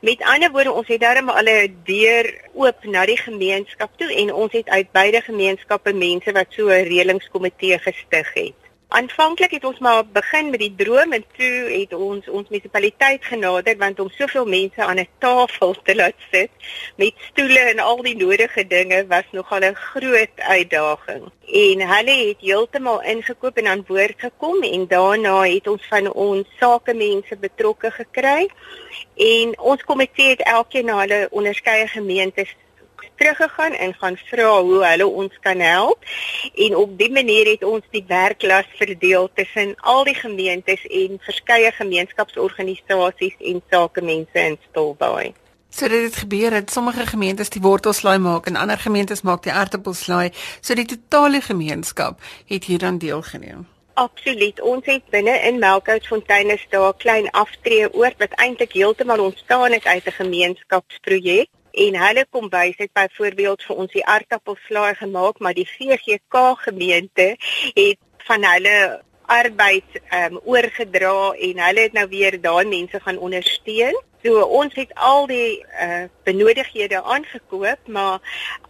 Met 0.00 0.22
ander 0.22 0.50
woorde, 0.50 0.72
ons 0.72 0.88
het 0.88 1.00
darem 1.00 1.28
al 1.28 1.48
'n 1.48 1.76
deur 1.84 2.24
oop 2.54 2.84
na 2.84 3.06
die 3.06 3.16
gemeenskap 3.16 3.90
toe 3.96 4.14
en 4.14 4.34
ons 4.34 4.52
het 4.52 4.68
uit 4.68 4.92
beide 4.92 5.20
gemeenskappe 5.20 5.92
mense 5.92 6.32
wat 6.32 6.46
so 6.50 6.68
'n 6.68 6.88
reëlingskomitee 6.90 7.78
gestig 7.78 8.32
het. 8.34 8.65
Aanvanklik 8.88 9.50
het 9.50 9.64
ons 9.64 9.78
maar 9.78 10.04
begin 10.06 10.50
met 10.50 10.60
die 10.60 10.74
droom 10.76 11.12
en 11.12 11.24
toe 11.36 11.54
het 11.72 11.92
ons 11.92 12.28
ons 12.28 12.48
munisipaliteit 12.48 13.24
genader 13.24 13.74
want 13.76 14.00
om 14.00 14.10
soveel 14.14 14.46
mense 14.46 14.84
aan 14.84 15.00
'n 15.00 15.08
tafel 15.18 15.74
te 15.82 15.94
laat 15.94 16.14
sit 16.30 16.50
met 16.96 17.14
stoele 17.30 17.58
en 17.58 17.78
al 17.78 18.02
die 18.02 18.16
nodige 18.16 18.66
dinge 18.66 19.06
was 19.06 19.26
nogal 19.32 19.60
'n 19.60 19.74
groot 19.74 20.36
uitdaging. 20.36 21.24
En 21.46 21.80
hulle 21.94 22.16
het 22.28 22.40
heeltemal 22.40 23.02
ingekoop 23.02 23.56
en 23.56 23.66
aan 23.66 23.84
boord 23.86 24.14
gekom 24.16 24.62
en 24.62 24.86
daarna 24.86 25.42
het 25.42 25.66
ons 25.66 25.86
van 25.88 26.12
ons 26.12 26.46
sakemense 26.60 27.36
betrokke 27.36 27.90
gekry. 27.90 28.50
En 29.16 29.58
ons 29.60 29.84
komitee 29.84 30.28
het 30.28 30.42
elkeen 30.42 30.84
na 30.84 30.98
hulle 30.98 31.28
onderskeie 31.30 31.86
gemeentes 31.88 32.54
teruggegaan 33.16 33.72
en 33.72 33.94
gaan 33.94 34.16
vra 34.16 34.60
hoe 34.60 34.84
hulle 34.84 35.06
ons 35.06 35.38
kan 35.40 35.60
help. 35.60 36.04
En 36.54 36.76
op 36.76 36.98
dié 36.98 37.10
manier 37.10 37.46
het 37.46 37.64
ons 37.64 37.84
die 37.90 38.04
werklas 38.06 38.68
verdeel 38.76 39.30
tussen 39.34 39.74
al 39.76 40.04
die 40.04 40.14
gemeentes 40.14 40.86
en 40.86 41.18
verskeie 41.20 41.72
gemeenskapsorganisasies 41.72 43.34
en 43.38 43.62
sakemense 43.70 44.40
in 44.40 44.58
Stilbaai. 44.68 45.34
So 45.70 45.88
dit 45.88 46.02
het 46.02 46.16
gebeur 46.16 46.50
dat 46.50 46.70
sommige 46.70 47.06
gemeentes 47.06 47.48
die 47.48 47.60
wortelslaai 47.60 48.18
maak 48.18 48.46
en 48.46 48.56
ander 48.56 48.78
gemeentes 48.78 49.22
maak 49.22 49.42
die 49.42 49.52
aartappelslaai. 49.52 50.30
So 50.60 50.74
die 50.74 50.86
totale 50.86 51.40
gemeenskap 51.40 52.20
het 52.46 52.64
hieraan 52.64 52.98
deelgeneem. 52.98 53.66
Absoluut. 53.96 54.60
Ons 54.60 54.84
het 54.84 55.04
binne 55.10 55.34
in 55.48 55.58
Melkoutfontein 55.58 56.50
is 56.50 56.66
daar 56.70 56.88
'n 56.88 56.96
klein 56.96 57.28
aftreë 57.30 57.92
oord 57.92 58.16
wat 58.18 58.32
eintlik 58.32 58.72
heeltemal 58.72 59.20
ontstaan 59.24 59.72
het 59.72 59.84
uit 59.84 60.04
'n 60.06 60.18
gemeenskapsprojek 60.22 61.48
en 61.76 61.98
hulle 62.00 62.24
kom 62.30 62.48
wys 62.52 62.78
het 62.80 62.92
byvoorbeeld 62.96 63.64
vir 63.68 63.80
ons 63.84 63.92
die 63.92 64.04
aartappelslaai 64.04 64.94
gemaak, 65.02 65.38
maar 65.38 65.56
die 65.56 65.68
VGK 65.68 66.44
gemeente 66.64 67.34
het 67.74 68.00
van 68.28 68.44
hulle 68.48 68.76
arbeid 69.26 69.98
um, 70.14 70.38
oorgedra 70.44 71.32
en 71.48 71.62
hulle 71.66 71.86
het 71.88 71.96
nou 71.98 72.06
weer 72.08 72.38
daai 72.40 72.64
mense 72.70 73.00
gaan 73.00 73.18
ondersteun. 73.18 73.96
So 74.26 74.40
ons 74.58 74.74
het 74.74 74.90
al 74.98 75.28
die 75.30 75.60
uh, 75.62 76.06
benodighede 76.26 76.98
aangekoop, 76.98 77.78
maar 77.86 78.18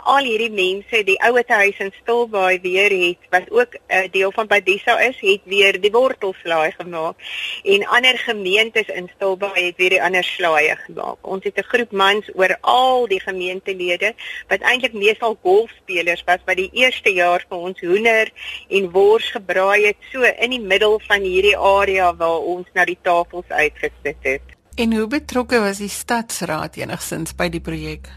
al 0.04 0.26
hierdie 0.28 0.50
mense, 0.52 0.98
die 1.08 1.16
ouete 1.24 1.56
huis 1.62 1.78
in 1.80 1.92
Stilbaai 1.96 2.58
weer 2.60 2.92
het 2.92 3.22
wat 3.32 3.46
ook 3.50 3.78
'n 3.78 3.80
uh, 3.88 4.10
deel 4.12 4.32
van 4.36 4.46
Badisa 4.46 4.98
is, 5.00 5.16
het 5.20 5.40
weer 5.44 5.80
die 5.80 5.90
wortelslaai 5.90 6.72
gemaak. 6.76 7.16
En 7.64 7.86
ander 7.86 8.18
gemeentes 8.18 8.86
in 8.86 9.08
Stilbaai 9.14 9.64
het 9.66 9.76
weer 9.76 9.96
die 9.96 10.02
ander 10.02 10.24
slaaie 10.24 10.76
gemaak. 10.76 11.16
Ons 11.20 11.44
het 11.44 11.56
'n 11.56 11.70
groep 11.72 11.92
mans 11.92 12.28
oor 12.34 12.58
al 12.60 13.08
die 13.08 13.20
gemeentelede 13.20 14.12
wat 14.48 14.60
eintlik 14.60 14.92
meestal 14.92 15.38
golfspelers 15.42 16.24
was 16.24 16.44
wat 16.44 16.56
die 16.56 16.70
eerste 16.72 17.12
jaar 17.12 17.44
vir 17.48 17.58
ons 17.58 17.80
hoender 17.80 18.28
en 18.68 18.90
wors 18.90 19.30
gebraai 19.30 19.86
het 19.86 20.00
so 20.12 20.22
in 20.22 20.50
die 20.50 20.60
middel 20.60 21.00
van 21.00 21.20
hierdie 21.20 21.56
area 21.56 22.16
waar 22.16 22.38
ons 22.38 22.66
na 22.74 22.84
die 22.84 22.98
tafels 23.02 23.48
uitgesit 23.48 24.20
het. 24.20 24.55
En 24.76 24.92
hoe 24.92 25.06
betrokke 25.06 25.58
was 25.60 25.78
die 25.80 25.88
stadsraad 25.88 26.74
enigsins 26.76 27.32
by 27.32 27.46
die 27.48 27.62
projek? 27.64 28.10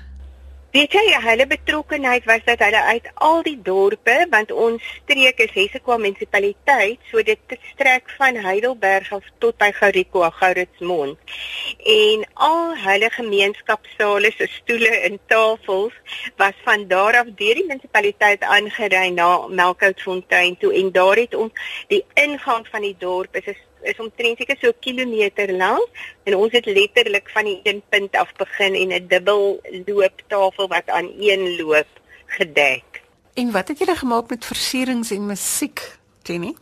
Weet 0.76 0.92
jy, 0.92 1.04
hulle 1.24 1.46
betrokkenheid 1.48 2.26
was 2.28 2.44
dat 2.46 2.60
hulle 2.60 2.82
uit 2.84 3.08
al 3.26 3.40
die 3.46 3.56
dorpe, 3.64 4.18
want 4.30 4.52
ons 4.52 4.84
streek 4.98 5.40
is 5.46 5.54
Hessequa 5.56 5.96
munisipaliteit, 5.98 7.00
so 7.08 7.24
dit 7.24 7.56
strek 7.70 8.12
van 8.18 8.42
Heidelberg 8.44 9.08
af 9.16 9.30
tot 9.40 9.56
by 9.58 9.72
Gouriko, 9.78 10.26
Gouritsmond. 10.42 11.32
En 11.96 12.28
al 12.50 12.76
hulle 12.84 13.10
gemeenskapsale 13.16 14.34
se 14.36 14.50
stoele 14.60 14.92
en 15.08 15.16
tafels 15.32 15.96
was 16.44 16.60
van 16.68 16.86
daar 16.92 17.22
af 17.24 17.32
deur 17.40 17.64
die 17.64 17.66
munisipaliteit 17.72 18.44
aangery 18.44 19.08
na 19.16 19.32
Melkoutfontein 19.48 20.60
toe 20.60 20.76
en 20.76 20.92
daar 20.92 21.24
het 21.24 21.40
ons 21.40 21.74
die 21.88 22.04
ingang 22.20 22.68
van 22.68 22.84
die 22.84 22.96
dorp 23.00 23.40
is 23.40 23.48
'n 23.48 23.58
is 23.82 24.00
omtrent 24.00 24.38
seker 24.38 24.58
so 24.60 24.68
'n 24.68 24.80
kilometer 24.80 25.52
lank 25.52 25.88
en 26.24 26.36
ons 26.36 26.52
het 26.52 26.66
letterlik 26.66 27.30
van 27.30 27.46
die 27.46 27.60
een 27.64 27.82
punt 27.90 28.16
af 28.16 28.32
begin 28.34 28.74
en 28.76 28.92
'n 28.94 29.08
dubbel 29.08 29.62
looptafel 29.86 30.68
wat 30.68 30.88
aan 30.88 31.10
een 31.20 31.56
loop 31.62 31.92
gedek. 32.26 33.02
En 33.34 33.52
wat 33.52 33.68
het 33.68 33.78
julle 33.78 33.96
gemaak 33.96 34.30
met 34.30 34.46
versierings 34.46 35.12
en 35.12 35.26
musiek, 35.26 35.98
Jenny? 36.24 36.54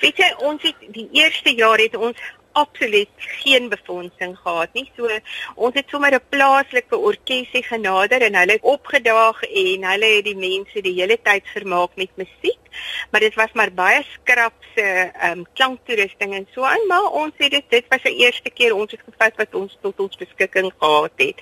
Weet 0.00 0.16
jy, 0.16 0.34
ons 0.38 0.62
het 0.62 0.74
die 0.94 1.08
eerste 1.12 1.54
jaar 1.54 1.78
het 1.78 1.96
ons 1.96 2.18
absoluut 2.62 3.26
geen 3.42 3.68
befondsing 3.68 4.36
gehad 4.38 4.72
nie. 4.72 4.86
So 4.96 5.08
ons 5.54 5.74
het 5.74 5.88
sommer 5.92 6.14
'n 6.14 6.28
plaaslike 6.28 6.96
orkesie 6.96 7.62
genader 7.62 8.22
en 8.22 8.34
hulle 8.40 8.56
het 8.58 8.70
opgedaag 8.76 9.42
en 9.42 9.84
hulle 9.90 10.08
het 10.16 10.24
die 10.24 10.36
mense 10.36 10.80
die 10.80 10.96
hele 11.00 11.18
tyd 11.22 11.44
vermaak 11.56 11.92
met 11.96 12.10
musiek. 12.16 12.62
Maar 13.10 13.20
dit 13.20 13.34
was 13.34 13.52
maar 13.52 13.72
baie 13.72 14.02
skrap 14.12 14.56
se 14.74 14.82
ehm 14.82 15.38
um, 15.38 15.46
klanktoerusting 15.54 16.34
en 16.34 16.48
so 16.54 16.62
aan, 16.62 16.86
maar 16.88 17.10
ons 17.10 17.32
het 17.36 17.50
dit 17.50 17.64
dit 17.68 17.84
was 17.88 18.02
die 18.02 18.18
eerste 18.24 18.50
keer 18.50 18.74
ons 18.74 18.90
het 18.90 19.00
gevat 19.04 19.36
wat 19.36 19.54
ons 19.54 19.78
tot 19.82 20.00
ons 20.00 20.16
beskikking 20.16 20.72
gehad 20.78 21.12
het. 21.16 21.36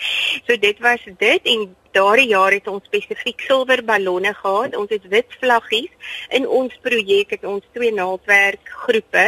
So 0.47 0.57
dit 0.57 0.79
was 0.79 1.03
dit 1.19 1.43
en 1.43 1.77
Daardie 1.95 2.27
jaar 2.27 2.51
het 2.51 2.67
ons 2.67 2.83
spesifiek 2.89 3.41
silwer 3.47 3.85
ballonne 3.87 4.33
gehad. 4.35 4.75
Ons 4.77 4.91
het 4.91 5.05
wit 5.13 5.37
vlaggies 5.39 6.15
in 6.35 6.49
ons 6.49 6.75
projek 6.83 7.37
het 7.37 7.45
ons 7.47 7.63
twee 7.73 7.93
naaldwerk 7.95 8.73
groepe 8.83 9.27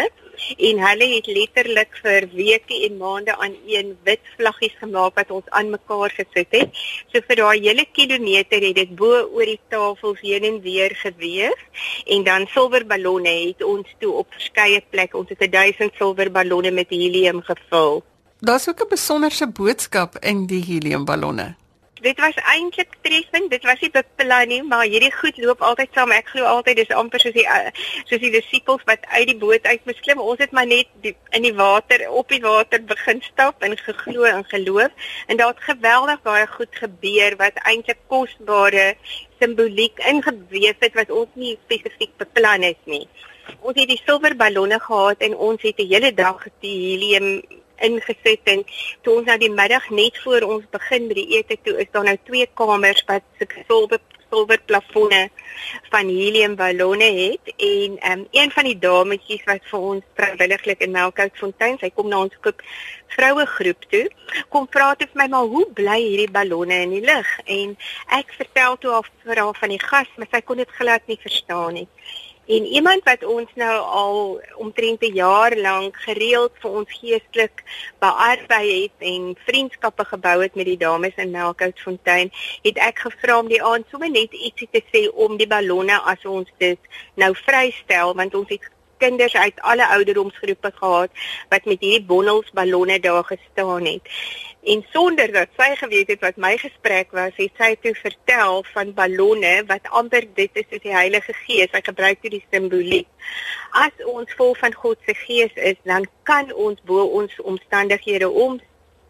en 0.57 0.81
hulle 0.85 1.09
het 1.15 1.27
letterlik 1.27 1.99
vir 2.03 2.29
weke 2.33 2.79
en 2.89 2.97
maande 3.01 3.37
aan 3.37 3.55
een 3.67 3.97
wit 4.09 4.23
vlaggies 4.37 4.77
gemaak 4.81 5.15
wat 5.21 5.31
ons 5.31 5.51
aan 5.51 5.71
mekaar 5.71 6.15
gesit 6.17 6.57
het. 6.59 6.83
So 7.13 7.23
vir 7.29 7.41
daai 7.43 7.61
hele 7.69 7.87
kilometer 7.93 8.63
het 8.69 8.77
dit 8.81 8.97
bo 8.97 9.23
oor 9.27 9.49
die 9.49 9.61
tafels 9.69 10.21
heen 10.21 10.45
en 10.45 10.61
weer 10.61 10.95
geweef 11.03 11.85
en 12.07 12.25
dan 12.25 12.47
silverballonne 12.55 13.35
het 13.47 13.63
ons 13.65 13.95
toe 14.01 14.13
op 14.23 14.33
verskeie 14.39 14.83
plekke 14.91 15.19
ons 15.19 15.33
het 15.35 15.53
1000 15.53 15.95
silverballonne 15.99 16.71
met 16.71 16.91
helium 16.91 17.43
gevul. 17.43 18.03
Daar's 18.41 18.69
ook 18.69 18.81
'n 18.81 18.89
besonderse 18.89 19.47
boodskap 19.49 20.19
in 20.21 20.47
die 20.47 20.65
heliumballonne 20.65 21.57
dit 22.01 22.21
was 22.21 22.35
eintlik 22.35 22.95
treffend. 23.01 23.51
Dit 23.51 23.65
was 23.65 23.81
nie 23.81 23.91
beplan 23.91 24.49
nie, 24.49 24.63
maar 24.63 24.85
hierdie 24.85 25.13
goed 25.15 25.39
loop 25.41 25.63
altyd 25.65 25.95
saam. 25.95 26.13
Ek 26.13 26.29
glo 26.33 26.45
altyd 26.49 26.81
dis 26.83 26.93
amper 26.95 27.23
soos 27.23 27.35
die 27.37 27.47
uh, 27.49 27.71
soos 28.09 28.23
die 28.23 28.33
disippels 28.35 28.85
wat 28.89 29.07
uit 29.15 29.27
die 29.31 29.39
boot 29.41 29.65
uit 29.67 29.85
moes 29.89 30.01
klim. 30.05 30.21
Ons 30.21 30.43
het 30.45 30.53
maar 30.57 30.69
net 30.69 30.91
die, 31.05 31.15
in 31.37 31.47
die 31.47 31.55
water 31.57 32.07
op 32.11 32.33
die 32.33 32.43
water 32.45 32.83
begin 32.85 33.23
stap 33.25 33.65
en 33.67 33.77
geglo 33.81 34.29
en 34.29 34.45
geloof 34.53 35.09
en 35.27 35.41
daar 35.41 35.55
het 35.55 35.69
geweldig 35.71 36.23
baie 36.27 36.47
goed 36.57 36.81
gebeur 36.83 37.37
wat 37.41 37.61
eintlik 37.65 38.03
kosbare 38.13 38.95
simboliek 39.41 40.01
ingeweef 40.09 40.81
het 40.85 40.95
wat 40.97 41.11
ons 41.11 41.33
nie 41.35 41.57
spesifiek 41.65 42.13
beplan 42.21 42.65
het 42.67 42.81
nie. 42.85 43.07
Ons 43.61 43.79
het 43.79 43.89
die 43.89 44.01
silwer 44.03 44.35
ballonne 44.37 44.79
gehad 44.83 45.23
en 45.23 45.37
ons 45.49 45.63
het 45.63 45.77
die 45.79 45.89
hele 45.93 46.13
dag 46.15 46.43
die 46.65 46.77
helium 46.91 47.41
ingeset 47.85 48.53
en 48.53 48.65
toe 49.03 49.19
ons 49.19 49.27
nou 49.31 49.39
die 49.39 49.53
middag 49.53 49.89
net 49.91 50.19
voor 50.25 50.47
ons 50.49 50.69
begin 50.71 51.09
by 51.09 51.19
die 51.21 51.31
ete 51.39 51.59
toe 51.63 51.77
is 51.83 51.91
daar 51.93 52.09
nou 52.09 52.17
twee 52.29 52.49
kamers 52.55 53.05
wat 53.09 53.25
silwer 53.69 54.01
silwer 54.31 54.61
plafonne 54.67 55.29
van 55.91 56.09
helium 56.09 56.57
ballonne 56.57 57.05
het 57.05 57.53
en 57.57 57.99
um, 58.11 58.27
een 58.31 58.51
van 58.51 58.65
die 58.65 58.79
dametjies 58.79 59.45
wat 59.47 59.65
vir 59.71 59.87
ons 59.91 60.05
vrywilliglik 60.19 60.83
in 60.85 60.95
Melkoutfontein, 60.95 61.79
sy 61.81 61.91
kom 61.95 62.11
na 62.11 62.23
ons 62.27 62.39
koop 62.45 62.63
vroue 63.15 63.47
groep 63.55 63.87
toe, 63.93 64.05
kom 64.53 64.69
vra 64.73 64.91
het 64.93 65.07
vir 65.07 65.23
my 65.23 65.29
maar 65.33 65.51
hoe 65.53 65.65
bly 65.79 65.99
hierdie 66.03 66.31
ballonne 66.33 66.83
in 66.89 66.97
die 66.99 67.05
lug 67.07 67.33
en 67.45 67.77
ek 68.19 68.35
vertel 68.39 68.79
toe 68.83 68.97
haar 68.97 69.11
verhaal 69.25 69.55
van 69.61 69.75
die 69.75 69.83
gas, 69.83 70.11
maar 70.17 70.31
sy 70.33 70.43
kon 70.43 70.63
dit 70.63 70.79
glad 70.81 71.07
nie 71.07 71.21
verstaan 71.23 71.81
nie. 71.81 71.89
En 72.47 72.65
iemand 72.65 73.03
wat 73.05 73.25
ons 73.25 73.51
nou 73.55 73.79
al 73.81 74.41
omtrent 74.57 75.01
'n 75.03 75.15
jaar 75.15 75.57
lank 75.57 75.97
gereeld 75.97 76.53
vir 76.63 76.71
ons 76.71 76.99
geestelik 77.01 77.63
bearbei 77.99 78.83
het 78.83 78.97
en 78.99 79.37
vriendskappe 79.47 80.05
gebou 80.05 80.43
het 80.43 80.55
met 80.55 80.65
die 80.65 80.77
dames 80.77 81.15
in 81.17 81.31
Melkoutfontein, 81.31 82.31
het 82.63 82.79
ek 82.79 82.99
gevra 82.99 83.39
om 83.39 83.49
die 83.49 83.63
aand 83.63 83.85
sommer 83.91 84.11
net 84.11 84.33
ietsie 84.33 84.69
te 84.71 84.83
sê 84.93 85.11
om 85.15 85.37
die 85.37 85.47
ballonne 85.47 86.01
as 86.01 86.25
ons 86.25 86.49
dit 86.59 86.79
nou 87.15 87.35
vrystel 87.35 88.15
want 88.15 88.35
ons 88.35 88.49
het 88.49 88.71
kinders 88.97 89.35
uit 89.35 89.61
alle 89.61 89.87
ouderdomsgroepe 89.87 90.73
gehad 90.75 91.11
wat 91.49 91.65
met 91.65 91.81
hierdie 91.81 92.05
bondels 92.07 92.51
ballonne 92.51 93.01
daar 93.01 93.25
gestaan 93.25 93.85
het. 93.85 94.03
En 94.67 94.81
sonder 94.91 95.31
dat 95.33 95.53
sy 95.55 95.69
geweet 95.79 96.09
het 96.11 96.23
wat 96.27 96.39
my 96.43 96.57
gesprek 96.59 97.13
was, 97.15 97.35
het 97.39 97.53
sy 97.55 97.69
toe 97.83 97.93
vertel 97.95 98.65
van 98.73 98.89
ballonne 98.97 99.61
wat 99.69 99.85
amper 99.95 100.25
dit 100.35 100.59
is 100.59 100.65
soos 100.67 100.83
die 100.83 100.95
Heilige 100.95 101.35
Gees. 101.45 101.71
Sy 101.71 101.83
gebruik 101.87 102.19
dit 102.25 102.35
die 102.35 102.43
simboliek. 102.51 103.07
As 103.79 103.95
ons 104.11 104.33
vol 104.35 104.57
van 104.59 104.75
God 104.75 104.99
se 105.07 105.15
Gees 105.21 105.55
is, 105.55 105.79
dan 105.87 106.09
kan 106.27 106.51
ons 106.51 106.83
bo 106.89 107.05
ons 107.21 107.37
omstandighede 107.47 108.27
om 108.27 108.59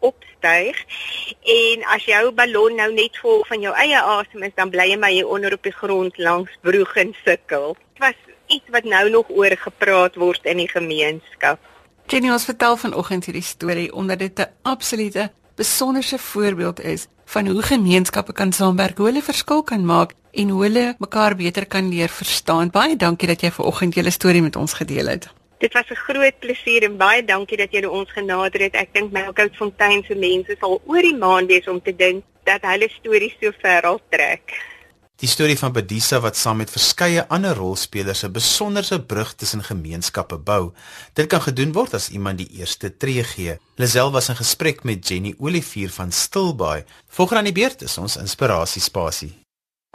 opstyg. 0.05 0.77
En 1.41 1.87
as 1.95 2.05
jou 2.05 2.21
ballon 2.37 2.77
nou 2.77 2.91
net 2.93 3.17
vol 3.23 3.41
van 3.49 3.65
jou 3.65 3.73
eie 3.81 3.97
asem 3.97 4.45
is, 4.45 4.53
dan 4.61 4.69
bly 4.69 4.91
jy 4.91 4.99
maar 5.01 5.15
hier 5.15 5.33
onder 5.33 5.57
op 5.57 5.65
die 5.65 5.73
grond 5.73 6.21
langs 6.21 6.53
broeg 6.61 6.93
en 7.01 7.15
sukkel. 7.23 7.73
Dit 7.97 8.05
was 8.05 8.21
iets 8.53 8.69
wat 8.77 8.85
nou 8.85 9.09
nog 9.09 9.33
oor 9.33 9.57
gepraat 9.57 10.21
word 10.21 10.45
in 10.45 10.61
die 10.61 10.69
gemeenskap. 10.69 11.57
Jenny 12.07 12.29
ons 12.31 12.45
vertel 12.45 12.77
vanoggend 12.77 13.25
hierdie 13.25 13.43
storie 13.43 13.89
omdat 13.89 14.19
dit 14.19 14.39
'n 14.39 14.53
absolute 14.61 15.31
besonderse 15.57 16.17
voorbeeld 16.17 16.81
is 16.81 17.07
van 17.25 17.47
hoe 17.47 17.61
gemeenskappe 17.61 18.33
kan 18.33 18.51
saamwerk, 18.53 18.97
hoe 18.97 19.07
hulle 19.09 19.23
verskil 19.23 19.63
kan 19.63 19.85
maak 19.85 20.13
en 20.31 20.49
hoe 20.49 20.61
hulle 20.63 20.95
mekaar 20.99 21.35
beter 21.35 21.65
kan 21.65 21.89
leer 21.89 22.09
verstaan. 22.09 22.69
Baie 22.69 22.95
dankie 22.95 23.27
dat 23.27 23.41
jy 23.41 23.51
vanoggend 23.51 23.97
julle 23.97 24.13
storie 24.13 24.41
met 24.41 24.55
ons 24.55 24.73
gedeel 24.73 25.09
het. 25.15 25.27
Dit 25.57 25.73
was 25.73 25.89
'n 25.89 26.03
groot 26.07 26.39
plesier 26.39 26.83
en 26.83 26.97
baie 26.97 27.25
dankie 27.25 27.57
dat 27.57 27.71
julle 27.71 27.89
ons 27.89 28.11
genader 28.11 28.61
het. 28.61 28.75
Ek 28.75 28.93
dink 28.93 29.11
Melkoutfontein 29.11 30.03
se 30.07 30.15
mense 30.15 30.55
sal 30.59 30.81
oor 30.85 31.01
die 31.01 31.17
maan 31.17 31.45
wees 31.47 31.67
om 31.67 31.81
te 31.81 31.95
dink 31.95 32.23
dat 32.43 32.61
hulle 32.61 32.89
stories 32.89 33.35
so 33.41 33.51
ver 33.61 33.81
al 33.81 33.99
trek. 34.09 34.76
Die 35.17 35.25
storie 35.25 35.57
van 35.57 35.71
Bedisa 35.73 36.19
wat 36.21 36.37
saam 36.37 36.59
met 36.61 36.69
verskeie 36.69 37.23
ander 37.33 37.55
rolspelers 37.57 38.21
'n 38.23 38.31
besonderse 38.31 39.01
brug 39.01 39.33
tussen 39.33 39.63
gemeenskappe 39.63 40.37
bou. 40.37 40.73
Dit 41.13 41.27
kan 41.27 41.41
gedoen 41.41 41.71
word 41.73 41.93
as 41.93 42.09
iemand 42.09 42.37
die 42.37 42.49
eerste 42.59 42.97
tree 42.97 43.23
gee. 43.23 43.57
Lisel 43.75 44.11
was 44.11 44.29
in 44.29 44.35
gesprek 44.35 44.83
met 44.83 45.07
Jenny 45.07 45.33
Olivier 45.39 45.89
van 45.89 46.11
Stilbaai. 46.11 46.83
Volgens 47.07 47.37
aan 47.37 47.43
die 47.43 47.53
beurt 47.53 47.81
is 47.81 47.97
ons 47.97 48.17
inspirasiespasie. 48.17 49.33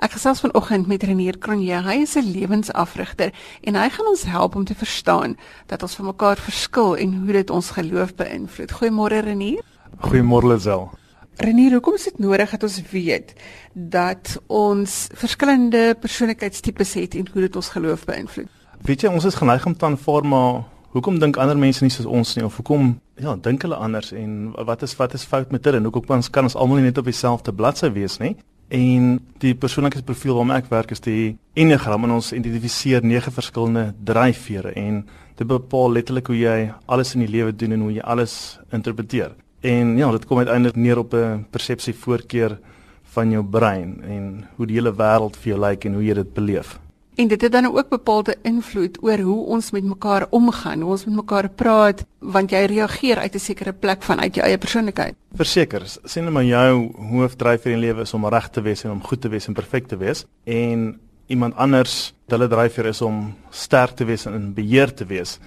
Ek 0.02 0.10
gesels 0.10 0.40
vanoggend 0.40 0.86
met 0.86 1.02
Renier 1.02 1.38
Kronje. 1.38 1.82
Hy 1.82 2.02
is 2.02 2.16
'n 2.16 2.32
lewensafrigter 2.32 3.30
en 3.62 3.74
hy 3.74 3.88
gaan 3.90 4.06
ons 4.06 4.22
help 4.22 4.54
om 4.54 4.64
te 4.64 4.74
verstaan 4.74 5.38
dat 5.66 5.82
ons 5.82 5.94
van 5.94 6.04
mekaar 6.04 6.36
verskil 6.36 6.96
en 6.96 7.14
hoe 7.14 7.32
dit 7.32 7.50
ons 7.50 7.70
geloof 7.70 8.14
beïnvloed. 8.14 8.72
Goeiemôre 8.72 9.22
Renier. 9.22 9.62
Goeiemôre 10.00 10.46
Lisel. 10.46 10.90
Renier, 11.40 11.72
hoekom 11.72 11.94
is 11.94 12.04
dit 12.04 12.18
nodig 12.18 12.50
dat 12.50 12.62
ons 12.62 12.82
weet 12.90 13.32
dat 13.72 14.34
ons 14.52 14.96
verskillende 15.16 15.94
persoonlikheidstipes 16.00 16.92
het 17.00 17.14
en 17.16 17.28
hoe 17.32 17.46
dit 17.46 17.56
ons 17.56 17.70
geloof 17.72 18.04
beïnvloed? 18.04 18.50
Weet 18.84 19.04
jy, 19.04 19.12
ons 19.12 19.24
is 19.24 19.38
geneig 19.38 19.64
om 19.66 19.76
te 19.76 19.86
aanvaar 19.88 20.26
maar 20.28 20.62
hoekom 20.92 21.16
dink 21.22 21.38
ander 21.40 21.56
mense 21.56 21.80
nie 21.84 21.92
soos 21.92 22.06
ons 22.06 22.34
nie 22.36 22.44
of 22.44 22.58
hoekom 22.60 22.98
ja, 23.16 23.32
dink 23.40 23.64
hulle 23.64 23.78
anders 23.80 24.12
en 24.12 24.52
wat 24.68 24.84
is 24.84 24.92
wat 24.98 25.14
is 25.16 25.24
fout 25.24 25.54
met 25.54 25.64
hulle 25.64 25.80
en 25.80 25.88
hoekom 25.88 26.04
kan 26.08 26.20
ons 26.20 26.28
kan 26.30 26.48
ons 26.48 26.56
almal 26.58 26.82
nie 26.82 26.90
net 26.90 27.00
op 27.00 27.08
dieselfde 27.08 27.54
bladsy 27.56 27.88
wees 27.94 28.18
nie? 28.20 28.34
En 28.72 29.14
die 29.40 29.54
persoonlikheidsprofiel 29.56 30.36
waarmee 30.36 30.60
ek 30.60 30.68
werk 30.72 30.92
is 30.92 31.00
die 31.04 31.36
Enneagram 31.56 32.04
en 32.08 32.18
ons 32.18 32.32
identifiseer 32.36 33.04
nege 33.04 33.32
verskillende 33.32 33.94
dryfvere 34.04 34.72
en 34.76 35.02
dit 35.38 35.48
bepaal 35.48 35.96
letterlik 35.96 36.28
hoe 36.28 36.36
jy 36.36 36.58
alles 36.86 37.14
in 37.16 37.24
die 37.24 37.32
lewe 37.32 37.56
doen 37.56 37.76
en 37.76 37.88
hoe 37.88 37.96
jy 37.96 38.04
alles 38.04 38.36
interpreteer. 38.72 39.32
En 39.62 39.96
ja, 39.96 40.10
dit 40.10 40.24
kom 40.26 40.38
uiteindelik 40.38 40.76
neer 40.76 40.98
op 40.98 41.14
'n 41.14 41.46
persepsie 41.50 41.94
voorkeur 41.94 42.58
van 43.02 43.30
jou 43.30 43.44
brein 43.44 44.02
en 44.02 44.46
hoe 44.56 44.66
die 44.66 44.76
hele 44.76 44.92
wêreld 44.92 45.36
vir 45.36 45.52
jou 45.52 45.60
lyk 45.60 45.84
en 45.84 45.94
hoe 45.94 46.04
jy 46.04 46.14
dit 46.14 46.32
beleef. 46.34 46.78
En 47.14 47.28
dit 47.28 47.42
het 47.42 47.52
dan 47.52 47.66
ook 47.66 47.88
bepaalde 47.88 48.36
invloed 48.42 48.98
oor 49.02 49.18
hoe 49.18 49.46
ons 49.46 49.70
met 49.70 49.84
mekaar 49.84 50.26
omgaan, 50.30 50.80
hoe 50.80 50.90
ons 50.90 51.04
met 51.04 51.14
mekaar 51.14 51.48
praat, 51.48 52.04
want 52.18 52.50
jy 52.50 52.64
reageer 52.64 53.18
uit 53.18 53.34
'n 53.34 53.38
sekere 53.38 53.72
plek 53.72 54.02
vanuit 54.02 54.34
jou 54.34 54.46
eie 54.46 54.58
persoonlikheid. 54.58 55.14
Verseker, 55.34 55.82
sien 56.04 56.32
maar 56.32 56.44
jou 56.44 56.92
hoofdryf 56.96 57.64
in 57.64 57.72
die 57.72 57.80
lewe 57.80 58.00
is 58.00 58.14
om 58.14 58.26
reg 58.26 58.48
te 58.48 58.62
wees 58.62 58.84
en 58.84 58.90
om 58.90 59.02
goed 59.02 59.20
te 59.20 59.28
wees 59.28 59.46
en 59.46 59.54
perfek 59.54 59.86
te 59.86 59.96
wees 59.96 60.24
en 60.44 61.00
iemand 61.26 61.54
anders 61.56 62.14
hulle 62.26 62.48
dryfveer 62.48 62.86
is 62.86 63.02
om 63.02 63.34
sterk 63.50 63.90
te 63.90 64.04
wees 64.04 64.26
en 64.26 64.34
in 64.34 64.54
beheer 64.54 64.94
te 64.94 65.04
wees. 65.04 65.38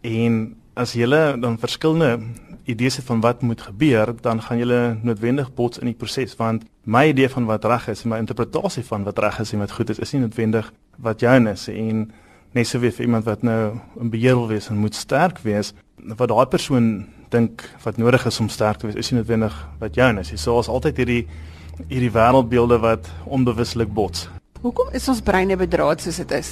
En 0.00 0.56
as 0.78 0.94
jy 0.94 1.08
dan 1.42 1.58
verskillende 1.58 2.18
idees 2.68 2.96
het 3.00 3.06
van 3.08 3.20
wat 3.20 3.42
moet 3.42 3.60
gebeur, 3.60 4.12
dan 4.22 4.42
gaan 4.42 4.60
jy 4.60 4.78
noodwendig 5.02 5.50
bots 5.54 5.80
in 5.80 5.90
die 5.90 5.96
proses 5.96 6.36
want 6.36 6.64
my 6.84 7.08
idee 7.10 7.28
van 7.28 7.48
wat 7.48 7.64
reg 7.64 7.88
is 7.88 8.04
en 8.04 8.12
my 8.12 8.18
interpretasie 8.22 8.84
van 8.84 9.04
wat 9.04 9.18
reg 9.18 9.40
is 9.40 9.52
en 9.52 9.64
wat 9.64 9.74
goed 9.74 9.90
is, 9.90 9.98
is 9.98 10.12
nie 10.12 10.22
noodwendig 10.22 10.70
wat 11.02 11.20
joune 11.20 11.50
is 11.56 11.68
en 11.72 12.06
net 12.54 12.66
so 12.66 12.80
wie 12.80 12.92
vir 12.94 13.08
iemand 13.08 13.26
wat 13.26 13.42
nou 13.42 13.78
in 14.00 14.10
beheer 14.12 14.36
wil 14.36 14.48
wees 14.48 14.68
en 14.70 14.78
moet 14.80 14.94
sterk 14.94 15.40
wees, 15.44 15.74
wat 16.16 16.30
daai 16.30 16.46
persoon 16.46 17.06
dink 17.32 17.64
wat 17.84 17.98
nodig 18.00 18.24
is 18.26 18.40
om 18.40 18.48
sterk 18.48 18.78
te 18.80 18.88
wees, 18.88 18.96
is 18.96 19.10
nie 19.12 19.20
noodwendig 19.20 19.54
wat 19.80 19.96
joune 19.98 20.24
is. 20.24 20.32
So 20.40 20.60
is 20.60 20.68
altyd 20.68 21.02
hierdie 21.02 21.22
hierdie 21.86 22.10
wêreldbeelde 22.10 22.80
wat 22.82 23.10
onbewuslik 23.24 23.92
bots. 23.94 24.26
Hoekom 24.58 24.88
is 24.90 25.04
ons 25.06 25.20
breine 25.22 25.54
bedraad 25.54 26.00
soos 26.02 26.16
dit 26.18 26.32
is? 26.34 26.48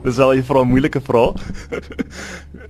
Dis 0.00 0.18
al 0.18 0.32
'n 0.32 0.42
vrae, 0.42 0.64
moeilike 0.64 1.00
vraag. 1.00 1.36